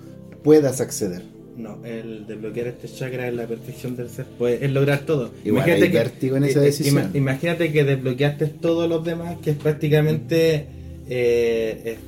puedas 0.42 0.80
acceder. 0.80 1.22
No, 1.56 1.84
el 1.84 2.26
desbloquear 2.26 2.68
este 2.68 2.88
chakra 2.88 3.28
es 3.28 3.34
la 3.34 3.46
perfección 3.46 3.94
del 3.94 4.08
ser. 4.08 4.24
Pues 4.38 4.62
es 4.62 4.70
lograr 4.72 5.00
todo. 5.00 5.30
Igual 5.44 5.68
hay 5.70 5.88
vértigo 5.90 6.36
en 6.38 6.44
esa 6.44 6.60
decisión. 6.60 6.96
ima- 7.12 7.16
imagínate 7.16 7.70
que 7.70 7.84
desbloqueaste 7.84 8.46
todos 8.46 8.88
los 8.88 9.04
demás, 9.04 9.36
que 9.42 9.50
es 9.50 9.56
prácticamente 9.56 10.66
eh, 11.08 11.98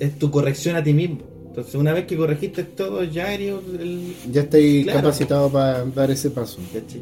es, 0.00 0.06
es 0.08 0.18
tu 0.18 0.30
corrección 0.30 0.76
a 0.76 0.82
ti 0.82 0.92
mismo. 0.92 1.20
Entonces, 1.56 1.74
una 1.76 1.94
vez 1.94 2.04
que 2.04 2.18
corregiste 2.18 2.64
todo, 2.64 3.02
ya 3.04 3.32
eres 3.32 3.54
el. 3.80 4.14
Ya 4.30 4.42
estáis 4.42 4.84
Claro. 4.84 5.00
capacitado 5.00 5.48
para 5.50 5.84
dar 5.86 6.10
ese 6.10 6.28
paso. 6.30 6.58
¿cachai? 6.70 7.00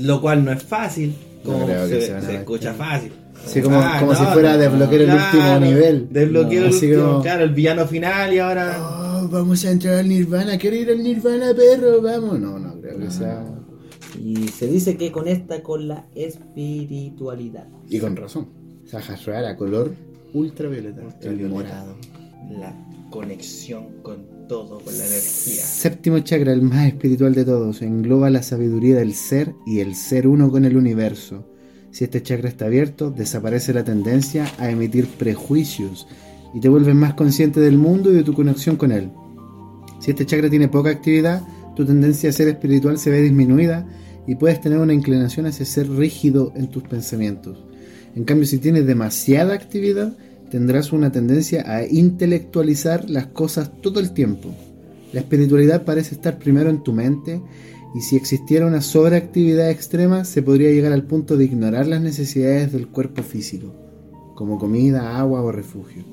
Lo 0.00 0.20
cual 0.20 0.44
no 0.44 0.50
es 0.52 0.62
fácil, 0.64 1.14
No 1.44 1.52
como 1.52 1.66
creo 1.66 1.88
que 1.88 2.00
se, 2.00 2.06
se 2.08 2.12
nada 2.12 2.32
escucha 2.32 2.74
fácil. 2.74 3.12
Sí, 3.46 3.62
como, 3.62 3.78
Ah, 3.78 3.98
como 4.00 4.12
no, 4.14 4.18
si 4.18 4.24
fuera 4.32 4.54
no, 4.54 4.58
desbloquear 4.58 5.02
el 5.02 5.10
último 5.12 5.60
nivel. 5.60 6.08
Desbloquear 6.10 6.64
el 6.64 6.72
último, 6.74 7.04
como, 7.06 7.22
claro, 7.22 7.44
el 7.44 7.54
villano 7.54 7.86
final 7.86 8.34
y 8.34 8.38
ahora. 8.40 9.20
"Oh, 9.22 9.28
vamos 9.28 9.64
a 9.64 9.70
entrar 9.70 9.94
al 9.98 10.08
Nirvana, 10.08 10.58
quiero 10.58 10.74
ir 10.76 10.90
al 10.90 11.00
Nirvana, 11.02 11.54
perro, 11.54 12.02
vamos. 12.02 12.40
No, 12.40 12.58
no 12.58 12.80
creo 12.80 12.98
que 12.98 13.10
sea. 13.12 13.44
Y 14.20 14.48
se 14.48 14.66
dice 14.66 14.96
que 14.96 15.12
conecta 15.12 15.62
con 15.62 15.86
la 15.86 16.04
espiritualidad. 16.16 17.68
Y 17.88 18.00
con 18.00 18.16
razón. 18.16 18.48
Sahasrara, 18.86 19.56
color 19.56 19.92
ultravioleta, 20.34 21.00
el 21.00 21.06
Ultravioleta. 21.06 21.48
morado. 21.48 21.96
La 22.50 22.74
conexión 23.10 24.02
con 24.02 24.46
todo, 24.48 24.80
con 24.80 24.96
la 24.96 25.06
energía. 25.06 25.62
Séptimo 25.62 26.18
chakra, 26.20 26.52
el 26.52 26.62
más 26.62 26.86
espiritual 26.86 27.34
de 27.34 27.44
todos, 27.44 27.82
engloba 27.82 28.30
la 28.30 28.42
sabiduría 28.42 28.96
del 28.96 29.14
ser 29.14 29.54
y 29.66 29.80
el 29.80 29.94
ser 29.94 30.26
uno 30.26 30.50
con 30.50 30.64
el 30.64 30.76
universo. 30.76 31.46
Si 31.90 32.04
este 32.04 32.22
chakra 32.22 32.48
está 32.48 32.66
abierto, 32.66 33.10
desaparece 33.10 33.72
la 33.72 33.84
tendencia 33.84 34.46
a 34.58 34.70
emitir 34.70 35.06
prejuicios 35.06 36.06
y 36.54 36.60
te 36.60 36.68
vuelves 36.68 36.94
más 36.94 37.14
consciente 37.14 37.60
del 37.60 37.78
mundo 37.78 38.10
y 38.10 38.14
de 38.14 38.24
tu 38.24 38.34
conexión 38.34 38.76
con 38.76 38.92
él. 38.92 39.10
Si 40.00 40.10
este 40.10 40.26
chakra 40.26 40.50
tiene 40.50 40.68
poca 40.68 40.90
actividad, 40.90 41.42
tu 41.74 41.84
tendencia 41.84 42.30
a 42.30 42.32
ser 42.32 42.48
espiritual 42.48 42.98
se 42.98 43.10
ve 43.10 43.22
disminuida 43.22 43.86
y 44.26 44.34
puedes 44.34 44.60
tener 44.60 44.78
una 44.78 44.92
inclinación 44.92 45.46
hacia 45.46 45.64
ser 45.64 45.90
rígido 45.90 46.52
en 46.54 46.68
tus 46.68 46.82
pensamientos. 46.82 47.64
En 48.14 48.24
cambio, 48.24 48.46
si 48.46 48.58
tienes 48.58 48.86
demasiada 48.86 49.54
actividad, 49.54 50.16
tendrás 50.50 50.92
una 50.92 51.12
tendencia 51.12 51.64
a 51.66 51.86
intelectualizar 51.86 53.08
las 53.08 53.26
cosas 53.26 53.70
todo 53.80 54.00
el 54.00 54.12
tiempo. 54.12 54.54
La 55.12 55.20
espiritualidad 55.20 55.84
parece 55.84 56.14
estar 56.14 56.38
primero 56.38 56.70
en 56.70 56.82
tu 56.82 56.92
mente 56.92 57.40
y 57.94 58.00
si 58.00 58.16
existiera 58.16 58.66
una 58.66 58.82
sobreactividad 58.82 59.70
extrema 59.70 60.24
se 60.24 60.42
podría 60.42 60.70
llegar 60.70 60.92
al 60.92 61.04
punto 61.04 61.36
de 61.36 61.44
ignorar 61.44 61.86
las 61.86 62.02
necesidades 62.02 62.72
del 62.72 62.88
cuerpo 62.88 63.22
físico, 63.22 63.74
como 64.34 64.58
comida, 64.58 65.18
agua 65.18 65.40
o 65.42 65.50
refugio. 65.50 66.04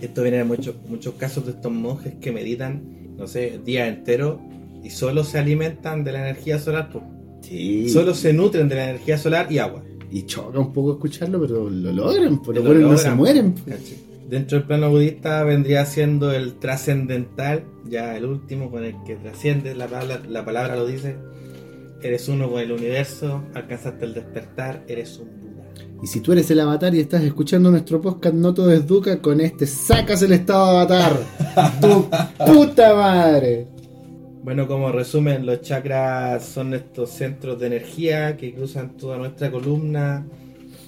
Esto 0.00 0.22
viene 0.22 0.38
de 0.38 0.44
muchos, 0.44 0.76
muchos 0.88 1.14
casos 1.14 1.46
de 1.46 1.52
estos 1.52 1.72
monjes 1.72 2.14
que 2.20 2.32
meditan, 2.32 3.14
no 3.16 3.26
sé, 3.26 3.60
días 3.64 3.88
enteros 3.88 4.40
y 4.82 4.90
solo 4.90 5.24
se 5.24 5.38
alimentan 5.38 6.04
de 6.04 6.12
la 6.12 6.20
energía 6.20 6.58
solar, 6.58 6.90
pues. 6.92 7.04
Sí. 7.42 7.88
solo 7.88 8.12
se 8.12 8.32
nutren 8.32 8.68
de 8.68 8.74
la 8.74 8.90
energía 8.90 9.18
solar 9.18 9.50
y 9.52 9.58
agua. 9.58 9.84
Y 10.16 10.24
choca 10.24 10.58
un 10.58 10.72
poco 10.72 10.92
escucharlo, 10.92 11.38
pero 11.38 11.68
lo 11.68 11.92
logran, 11.92 12.40
por 12.40 12.54
lo 12.54 12.62
bueno 12.62 12.88
no 12.88 12.96
se 12.96 13.10
mueren. 13.10 13.52
pues. 13.52 13.96
Dentro 14.26 14.56
del 14.56 14.66
plano 14.66 14.88
budista 14.88 15.44
vendría 15.44 15.84
siendo 15.84 16.32
el 16.32 16.54
trascendental, 16.54 17.64
ya 17.84 18.16
el 18.16 18.24
último 18.24 18.70
con 18.70 18.82
el 18.82 18.94
que 19.04 19.16
trasciende, 19.16 19.74
la 19.74 19.86
palabra, 19.86 20.22
la 20.26 20.42
palabra 20.42 20.76
lo 20.76 20.86
dice. 20.86 21.16
Eres 22.00 22.30
uno 22.30 22.50
con 22.50 22.62
el 22.62 22.72
universo, 22.72 23.42
alcanzaste 23.52 24.06
el 24.06 24.14
despertar, 24.14 24.84
eres 24.88 25.18
un. 25.18 25.28
Y 26.02 26.06
si 26.06 26.20
tú 26.20 26.32
eres 26.32 26.50
el 26.50 26.60
avatar 26.60 26.94
y 26.94 27.00
estás 27.00 27.22
escuchando 27.22 27.70
nuestro 27.70 28.00
podcast 28.00 28.34
No 28.34 28.54
todo 28.54 28.72
es 28.72 28.86
Duca, 28.86 29.20
con 29.20 29.42
este 29.42 29.66
sacas 29.66 30.22
el 30.22 30.32
estado 30.32 30.64
de 30.64 30.70
avatar. 30.78 31.20
¡Tu 31.82 32.08
puta 32.46 32.94
madre! 32.94 33.66
Bueno, 34.46 34.68
como 34.68 34.92
resumen, 34.92 35.44
los 35.44 35.60
chakras 35.62 36.44
son 36.44 36.72
estos 36.72 37.10
centros 37.10 37.58
de 37.58 37.66
energía 37.66 38.36
que 38.36 38.54
cruzan 38.54 38.96
toda 38.96 39.18
nuestra 39.18 39.50
columna. 39.50 40.24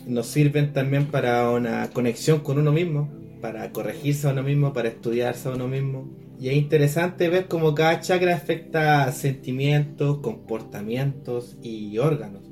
Nos 0.07 0.29
sirven 0.29 0.73
también 0.73 1.07
para 1.07 1.51
una 1.51 1.91
conexión 1.91 2.39
con 2.39 2.61
uno 2.61 2.71
mismo, 2.71 3.11
para 3.41 3.73
corregirse 3.73 4.29
a 4.29 4.31
uno 4.31 4.45
mismo, 4.45 4.73
para 4.73 4.91
estudiarse 4.91 5.49
a 5.49 5.55
uno 5.55 5.67
mismo. 5.67 6.09
Y 6.41 6.51
es 6.51 6.55
interesante 6.55 7.29
ver 7.29 7.49
cómo 7.49 7.75
cada 7.75 8.01
chakra 8.01 8.37
afecta 8.37 9.11
sentimientos, 9.11 10.19
comportamientos 10.19 11.57
y 11.61 11.99
órganos. 11.99 12.43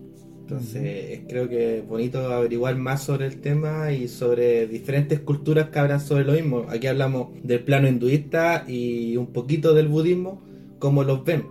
Entonces, 0.41 1.21
creo 1.29 1.49
que 1.49 1.79
es 1.79 1.87
bonito 1.87 2.33
averiguar 2.33 2.75
más 2.75 3.05
sobre 3.05 3.27
el 3.27 3.41
tema 3.41 3.93
y 3.93 4.09
sobre 4.09 4.67
diferentes 4.67 5.21
culturas 5.21 5.71
que 5.71 5.79
hablan 5.79 6.01
sobre 6.01 6.25
lo 6.25 6.33
mismo. 6.33 6.67
Aquí 6.69 6.89
hablamos 6.89 7.29
del 7.45 7.61
plano 7.61 7.87
hinduista 7.87 8.65
y 8.67 9.17
un 9.17 9.29
poquito 9.29 9.73
del 9.73 9.87
budismo, 9.87 10.46
como 10.79 11.05
los 11.05 11.25
ven. 11.25 11.45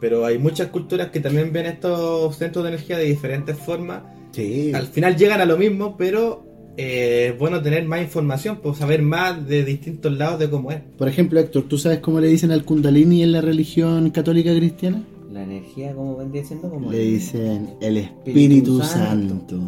Pero 0.00 0.24
hay 0.24 0.38
muchas 0.38 0.68
culturas 0.68 1.10
que 1.10 1.20
también 1.20 1.52
ven 1.52 1.66
estos 1.66 2.36
centros 2.36 2.64
de 2.64 2.70
energía 2.70 2.98
de 2.98 3.04
diferentes 3.04 3.56
formas. 3.56 4.02
Sí. 4.32 4.72
Al 4.74 4.86
final 4.86 5.16
llegan 5.16 5.40
a 5.40 5.44
lo 5.44 5.56
mismo, 5.56 5.96
pero 5.96 6.44
eh, 6.76 7.30
es 7.32 7.38
bueno 7.38 7.62
tener 7.62 7.86
más 7.86 8.02
información, 8.02 8.58
pues 8.62 8.78
saber 8.78 9.00
más 9.02 9.46
de 9.46 9.64
distintos 9.64 10.12
lados 10.12 10.40
de 10.40 10.50
cómo 10.50 10.72
es. 10.72 10.80
Por 10.98 11.08
ejemplo, 11.08 11.38
Héctor, 11.38 11.64
¿tú 11.68 11.78
sabes 11.78 12.00
cómo 12.00 12.20
le 12.20 12.28
dicen 12.28 12.50
al 12.50 12.64
Kundalini 12.64 13.22
en 13.22 13.32
la 13.32 13.40
religión 13.40 14.10
católica 14.10 14.54
cristiana? 14.54 15.02
La 15.32 15.42
energía, 15.42 15.94
como 15.94 16.16
vendría 16.16 16.44
siendo, 16.44 16.70
como 16.70 16.90
Le 16.90 16.98
dicen 16.98 17.74
el 17.80 17.96
Espíritu 17.96 18.80
Espíritu 18.80 18.82
Santo. 18.82 19.60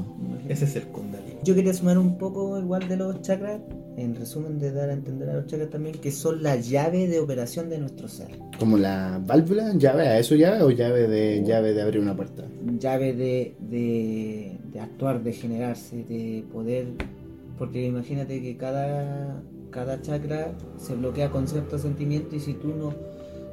Ese 0.48 0.64
es 0.64 0.76
el 0.76 0.84
Kundalini. 0.84 1.25
Yo 1.46 1.54
quería 1.54 1.72
sumar 1.72 1.96
un 1.96 2.18
poco 2.18 2.58
igual 2.58 2.88
de 2.88 2.96
los 2.96 3.22
chakras, 3.22 3.60
en 3.96 4.16
resumen 4.16 4.58
de 4.58 4.72
dar 4.72 4.90
a 4.90 4.94
entender 4.94 5.30
a 5.30 5.34
los 5.34 5.46
chakras 5.46 5.70
también 5.70 5.94
que 5.94 6.10
son 6.10 6.42
la 6.42 6.56
llave 6.56 7.06
de 7.06 7.20
operación 7.20 7.70
de 7.70 7.78
nuestro 7.78 8.08
ser. 8.08 8.36
Como 8.58 8.76
la 8.76 9.22
válvula, 9.24 9.72
llave, 9.74 10.08
¿a 10.08 10.18
eso 10.18 10.34
llave 10.34 10.60
o 10.64 10.72
llave 10.72 11.06
de 11.06 11.44
llave 11.44 11.72
de 11.72 11.82
abrir 11.82 12.02
una 12.02 12.16
puerta? 12.16 12.42
Llave 12.80 13.12
de, 13.12 13.54
de, 13.60 14.58
de 14.72 14.80
actuar, 14.80 15.22
de 15.22 15.32
generarse, 15.32 16.02
de 16.02 16.44
poder... 16.52 16.88
Porque 17.56 17.86
imagínate 17.86 18.42
que 18.42 18.56
cada, 18.56 19.40
cada 19.70 20.02
chakra 20.02 20.50
se 20.78 20.96
bloquea 20.96 21.30
con 21.30 21.46
cierto 21.46 21.78
sentimiento 21.78 22.34
y 22.34 22.40
si 22.40 22.54
tú 22.54 22.74
no... 22.74 22.92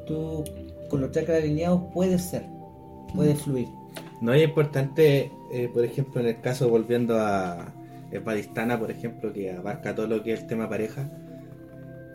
Tú 0.08 0.44
con 0.90 1.00
los 1.00 1.12
chakras 1.12 1.44
alineados 1.44 1.84
puedes 1.94 2.24
ser, 2.24 2.48
puedes 3.14 3.40
fluir. 3.40 3.68
No 4.20 4.34
es 4.34 4.44
importante, 4.44 5.32
eh, 5.52 5.70
por 5.72 5.86
ejemplo, 5.86 6.22
en 6.22 6.28
el 6.28 6.42
caso 6.42 6.70
volviendo 6.70 7.20
a 7.20 7.72
Espadistana, 8.18 8.80
por 8.80 8.92
ejemplo, 8.92 9.34
que 9.34 9.52
abarca 9.52 9.96
todo 9.96 10.08
lo 10.08 10.24
que 10.24 10.34
es 10.34 10.42
el 10.42 10.48
tema 10.48 10.70
pareja. 10.70 11.10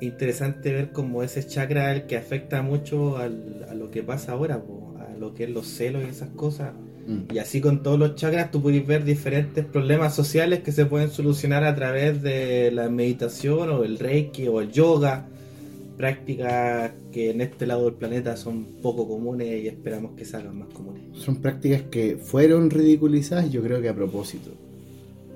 Interesante 0.01 0.73
ver 0.73 0.93
cómo 0.93 1.23
ese 1.25 1.45
chakra 1.45 1.93
es 1.93 2.03
el 2.03 2.07
que 2.07 2.17
afecta 2.17 2.63
mucho 2.63 3.17
al- 3.19 3.67
a 3.69 3.75
lo 3.75 3.91
que 3.91 4.03
pasa 4.05 4.33
ahora, 4.33 4.63
po, 4.63 4.95
a 5.01 5.17
lo 5.19 5.35
que 5.35 5.45
es 5.45 5.51
los 5.51 5.67
celos 5.67 6.05
y 6.07 6.11
esas 6.11 6.29
cosas. 6.31 6.73
Mm. 7.07 7.35
Y 7.35 7.39
así 7.39 7.61
con 7.61 7.83
todos 7.83 7.99
los 7.99 8.15
chakras 8.15 8.51
tú 8.53 8.63
puedes 8.63 8.87
ver 8.87 9.03
diferentes 9.05 9.65
problemas 9.65 10.15
sociales 10.15 10.61
que 10.61 10.71
se 10.71 10.87
pueden 10.87 11.11
solucionar 11.11 11.65
a 11.65 11.75
través 11.75 12.23
de 12.23 12.71
la 12.71 12.89
meditación 12.89 13.71
o 13.71 13.83
el 13.83 13.99
reiki 13.99 14.47
o 14.47 14.61
el 14.61 14.71
yoga. 14.71 15.27
Prácticas 15.97 16.93
que 17.11 17.31
en 17.31 17.41
este 17.41 17.67
lado 17.67 17.87
del 17.87 17.95
planeta 17.95 18.37
son 18.37 18.65
poco 18.81 19.09
comunes 19.09 19.65
y 19.65 19.67
esperamos 19.67 20.13
que 20.17 20.25
se 20.25 20.37
hagan 20.37 20.57
más 20.57 20.69
comunes. 20.69 21.03
Son 21.15 21.37
prácticas 21.43 21.83
que 21.91 22.17
fueron 22.17 22.71
ridiculizadas, 22.71 23.51
yo 23.51 23.61
creo 23.65 23.81
que 23.83 23.89
a 23.89 23.95
propósito, 23.97 24.53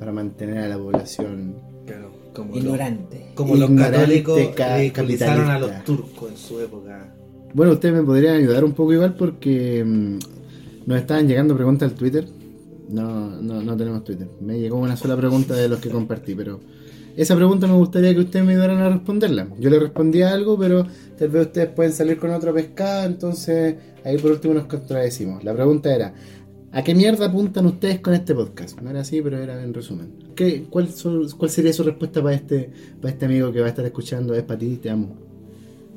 para 0.02 0.10
mantener 0.12 0.58
a 0.58 0.68
la 0.68 0.78
población. 0.78 1.54
Claro, 1.86 2.10
como 2.34 2.48
los, 2.56 2.64
Ignorante. 2.64 3.26
como 3.36 3.54
los 3.54 3.70
Ignorante 3.70 3.98
católicos 4.24 4.40
ca- 4.56 5.54
a 5.54 5.58
los 5.60 5.84
turcos 5.84 6.30
en 6.32 6.36
su 6.36 6.58
época. 6.58 7.14
Bueno, 7.54 7.74
ustedes 7.74 7.94
me 7.94 8.02
podrían 8.02 8.34
ayudar 8.34 8.64
un 8.64 8.72
poco 8.72 8.92
igual 8.92 9.14
porque 9.14 9.84
mm, 9.84 10.18
nos 10.86 10.98
estaban 10.98 11.28
llegando 11.28 11.54
preguntas 11.54 11.88
al 11.92 11.96
Twitter. 11.96 12.26
No, 12.88 13.30
no, 13.40 13.62
no 13.62 13.76
tenemos 13.76 14.02
Twitter. 14.02 14.26
Me 14.40 14.58
llegó 14.58 14.78
una 14.78 14.96
sola 14.96 15.16
pregunta 15.16 15.54
de 15.54 15.68
los 15.68 15.78
que 15.78 15.88
compartí, 15.88 16.34
pero 16.34 16.58
esa 17.16 17.36
pregunta 17.36 17.68
me 17.68 17.74
gustaría 17.74 18.12
que 18.12 18.20
ustedes 18.22 18.44
me 18.44 18.52
ayudaran 18.54 18.78
a 18.78 18.88
responderla. 18.88 19.46
Yo 19.60 19.70
le 19.70 19.78
respondí 19.78 20.22
algo, 20.22 20.58
pero 20.58 20.84
tal 21.16 21.28
vez 21.28 21.46
ustedes 21.46 21.68
pueden 21.68 21.92
salir 21.92 22.18
con 22.18 22.30
otra 22.32 22.52
pescada, 22.52 23.04
entonces 23.04 23.76
ahí 24.04 24.18
por 24.18 24.32
último 24.32 24.54
nos 24.54 24.64
contradecimos. 24.64 25.44
La 25.44 25.54
pregunta 25.54 25.94
era, 25.94 26.12
¿a 26.72 26.82
qué 26.82 26.94
mierda 26.94 27.26
apuntan 27.26 27.66
ustedes 27.66 28.00
con 28.00 28.14
este 28.14 28.34
podcast? 28.34 28.80
No 28.80 28.90
era 28.90 29.00
así, 29.00 29.20
pero 29.22 29.38
era 29.38 29.62
en 29.62 29.72
resumen. 29.74 30.08
¿Qué, 30.34 30.64
cuál, 30.70 30.88
son- 30.88 31.28
¿Cuál 31.36 31.50
sería 31.50 31.72
su 31.72 31.82
respuesta 31.82 32.22
para 32.22 32.34
este, 32.34 32.70
para 33.00 33.12
este 33.12 33.26
amigo 33.26 33.52
que 33.52 33.60
va 33.60 33.66
a 33.66 33.68
estar 33.70 33.84
escuchando? 33.84 34.34
Es 34.34 34.42
para 34.42 34.58
ti, 34.58 34.76
te 34.76 34.90
amo. 34.90 35.14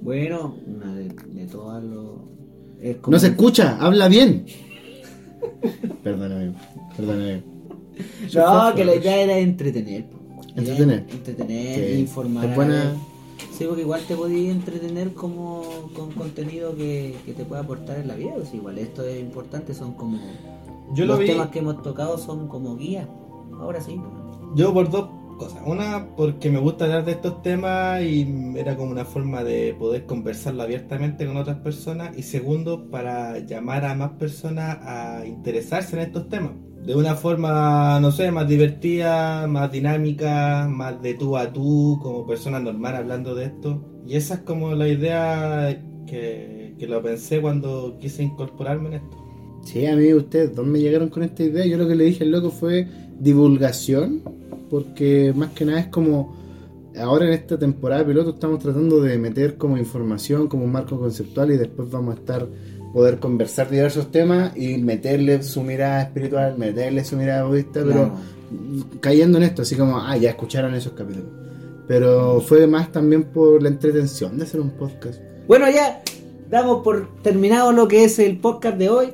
Bueno, 0.01 0.57
una 0.67 0.93
de, 0.95 1.09
de 1.33 1.45
todas 1.47 1.83
los... 1.83 2.05
es 2.81 2.97
como- 2.97 3.15
No 3.15 3.19
se 3.19 3.27
escucha, 3.27 3.77
habla 3.79 4.07
bien. 4.07 4.45
Perdóname, 6.03 6.53
perdóname. 6.95 7.43
No, 8.33 8.75
que 8.75 8.83
la 8.85 8.95
idea 8.95 9.21
era 9.21 9.37
entretener. 9.39 10.05
Entretener. 10.55 11.05
Entretener, 11.09 11.93
Sí. 11.93 11.99
informar. 12.01 12.45
Es 12.49 12.55
buena-. 12.55 12.93
Sí, 13.51 13.65
porque 13.65 13.81
igual 13.81 14.01
te 14.05 14.15
podías 14.15 14.55
entretener 14.55 15.13
como 15.13 15.89
con 15.95 16.11
contenido 16.11 16.75
que, 16.75 17.15
que 17.25 17.33
te 17.33 17.45
pueda 17.45 17.61
aportar 17.61 17.99
en 17.99 18.07
la 18.07 18.15
vida. 18.15 18.33
pues 18.35 18.53
igual 18.53 18.77
esto 18.77 19.03
es 19.03 19.19
importante, 19.19 19.73
son 19.73 19.93
como... 19.93 20.19
Yo 20.93 21.05
lo 21.05 21.15
los 21.15 21.25
temas 21.25 21.49
que 21.49 21.59
hemos 21.59 21.81
tocado 21.81 22.17
son 22.17 22.47
como 22.47 22.75
guías. 22.75 23.07
Ahora 23.59 23.81
sí. 23.81 23.99
yo 24.55 24.73
por 24.73 24.89
dos 24.89 25.09
cosas. 25.37 25.61
Una, 25.65 26.07
porque 26.15 26.49
me 26.49 26.59
gusta 26.59 26.85
hablar 26.85 27.05
de 27.05 27.13
estos 27.13 27.41
temas 27.41 28.01
y 28.03 28.53
era 28.55 28.75
como 28.75 28.91
una 28.91 29.05
forma 29.05 29.43
de 29.43 29.73
poder 29.77 30.05
conversarlo 30.05 30.63
abiertamente 30.63 31.25
con 31.25 31.37
otras 31.37 31.57
personas. 31.57 32.17
Y 32.17 32.23
segundo, 32.23 32.89
para 32.89 33.39
llamar 33.39 33.85
a 33.85 33.95
más 33.95 34.11
personas 34.11 34.77
a 34.81 35.25
interesarse 35.25 35.95
en 35.95 36.03
estos 36.03 36.29
temas. 36.29 36.51
De 36.85 36.95
una 36.95 37.15
forma, 37.15 37.99
no 37.99 38.11
sé, 38.11 38.31
más 38.31 38.47
divertida, 38.47 39.47
más 39.47 39.71
dinámica, 39.71 40.67
más 40.69 41.01
de 41.01 41.15
tú 41.15 41.35
a 41.35 41.51
tú, 41.51 41.99
como 42.01 42.27
persona 42.27 42.59
normal 42.59 42.95
hablando 42.95 43.33
de 43.33 43.45
esto. 43.45 43.83
Y 44.05 44.15
esa 44.15 44.35
es 44.35 44.39
como 44.41 44.75
la 44.75 44.87
idea 44.87 45.83
que, 46.05 46.75
que 46.77 46.87
lo 46.87 47.01
pensé 47.01 47.41
cuando 47.41 47.97
quise 47.99 48.23
incorporarme 48.23 48.89
en 48.89 48.93
esto. 48.95 49.17
Sí, 49.63 49.87
a 49.87 49.95
mí 49.95 50.13
ustedes 50.13 50.55
dos 50.55 50.67
me 50.67 50.79
llegaron 50.79 51.09
con 51.09 51.23
esta 51.23 51.41
idea. 51.43 51.65
Yo 51.65 51.77
lo 51.77 51.87
que 51.87 51.95
le 51.95 52.03
dije 52.03 52.23
al 52.23 52.31
loco 52.31 52.51
fue 52.51 52.87
divulgación, 53.19 54.21
porque 54.69 55.33
más 55.35 55.51
que 55.51 55.65
nada 55.65 55.79
es 55.79 55.87
como 55.87 56.35
ahora 56.99 57.25
en 57.25 57.33
esta 57.33 57.57
temporada 57.57 58.05
piloto 58.05 58.31
estamos 58.31 58.59
tratando 58.59 59.01
de 59.01 59.17
meter 59.17 59.57
como 59.57 59.77
información, 59.77 60.47
como 60.47 60.65
un 60.65 60.71
marco 60.71 60.99
conceptual 60.99 61.51
y 61.51 61.57
después 61.57 61.89
vamos 61.89 62.15
a 62.15 62.19
estar 62.19 62.47
poder 62.95 63.19
conversar 63.19 63.69
diversos 63.69 64.09
temas 64.09 64.55
y 64.55 64.77
meterle 64.77 65.43
su 65.43 65.61
mirada 65.63 66.03
espiritual, 66.03 66.57
meterle 66.57 67.03
su 67.03 67.17
mirada 67.17 67.43
budista, 67.43 67.83
pero 67.85 68.13
cayendo 69.01 69.37
en 69.37 69.43
esto, 69.43 69.63
así 69.63 69.75
como, 69.75 69.99
ah, 69.99 70.15
ya 70.15 70.29
escucharon 70.29 70.73
esos 70.75 70.93
capítulos. 70.93 71.27
Pero 71.89 72.39
fue 72.39 72.65
más 72.67 72.93
también 72.93 73.25
por 73.25 73.61
la 73.61 73.67
entretención 73.67 74.37
de 74.37 74.45
hacer 74.45 74.61
un 74.61 74.69
podcast. 74.69 75.19
Bueno, 75.45 75.69
ya 75.69 76.03
damos 76.49 76.85
por 76.85 77.21
terminado 77.21 77.73
lo 77.73 77.89
que 77.89 78.05
es 78.05 78.17
el 78.17 78.37
podcast 78.37 78.77
de 78.77 78.87
hoy. 78.87 79.07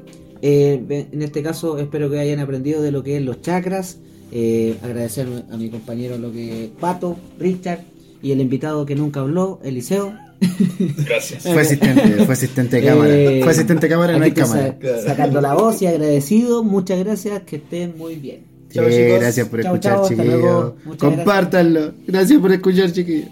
Eh, 0.44 1.08
en 1.12 1.22
este 1.24 1.42
caso, 1.42 1.80
espero 1.80 2.08
que 2.12 2.20
hayan 2.20 2.40
aprendido 2.40 2.84
de 2.84 2.92
lo 2.92 3.02
que 3.02 3.18
es 3.18 3.24
los 3.24 3.42
chakras. 3.42 3.98
Eh, 4.32 4.78
agradecer 4.84 5.28
a 5.52 5.58
mi 5.58 5.72
compañero 5.72 6.20
lo 6.20 6.32
que 6.32 6.72
Pato, 6.80 7.18
Richard 7.40 7.80
y 8.22 8.32
el 8.32 8.42
invitado 8.42 8.86
que 8.86 8.94
nunca 8.94 9.22
habló, 9.22 9.60
Eliseo. 9.64 10.14
Gracias. 11.06 11.44
Fue 11.44 11.62
asistente, 11.62 12.02
fue 12.26 12.34
asistente 12.34 12.82
de 12.82 12.88
cámara. 12.88 13.14
Eh, 13.14 13.40
Fue 13.44 13.52
asistente 13.52 13.88
de 13.88 13.94
cámara, 13.94 14.18
no 14.18 14.24
hay 14.24 14.32
cámara. 14.32 14.76
sa- 14.82 15.02
sacando 15.04 15.40
la 15.42 15.54
voz 15.54 15.82
y 15.82 15.88
agradecido. 15.88 16.64
Muchas 16.64 17.00
gracias, 17.00 17.42
que 17.44 17.58
estén 17.58 17.98
muy 17.98 18.16
bien. 18.16 18.40
Sí, 18.70 18.80
gracias 18.80 19.48
por 19.50 19.60
escuchar, 19.60 19.94
hasta 19.98 20.08
chiquillos. 20.10 20.74
Muchas 20.86 21.00
gracias. 21.00 21.00
Compártanlo. 21.00 21.94
Gracias 22.08 22.40
por 22.40 22.52
escuchar, 22.54 22.92
chiquillos. 22.92 23.28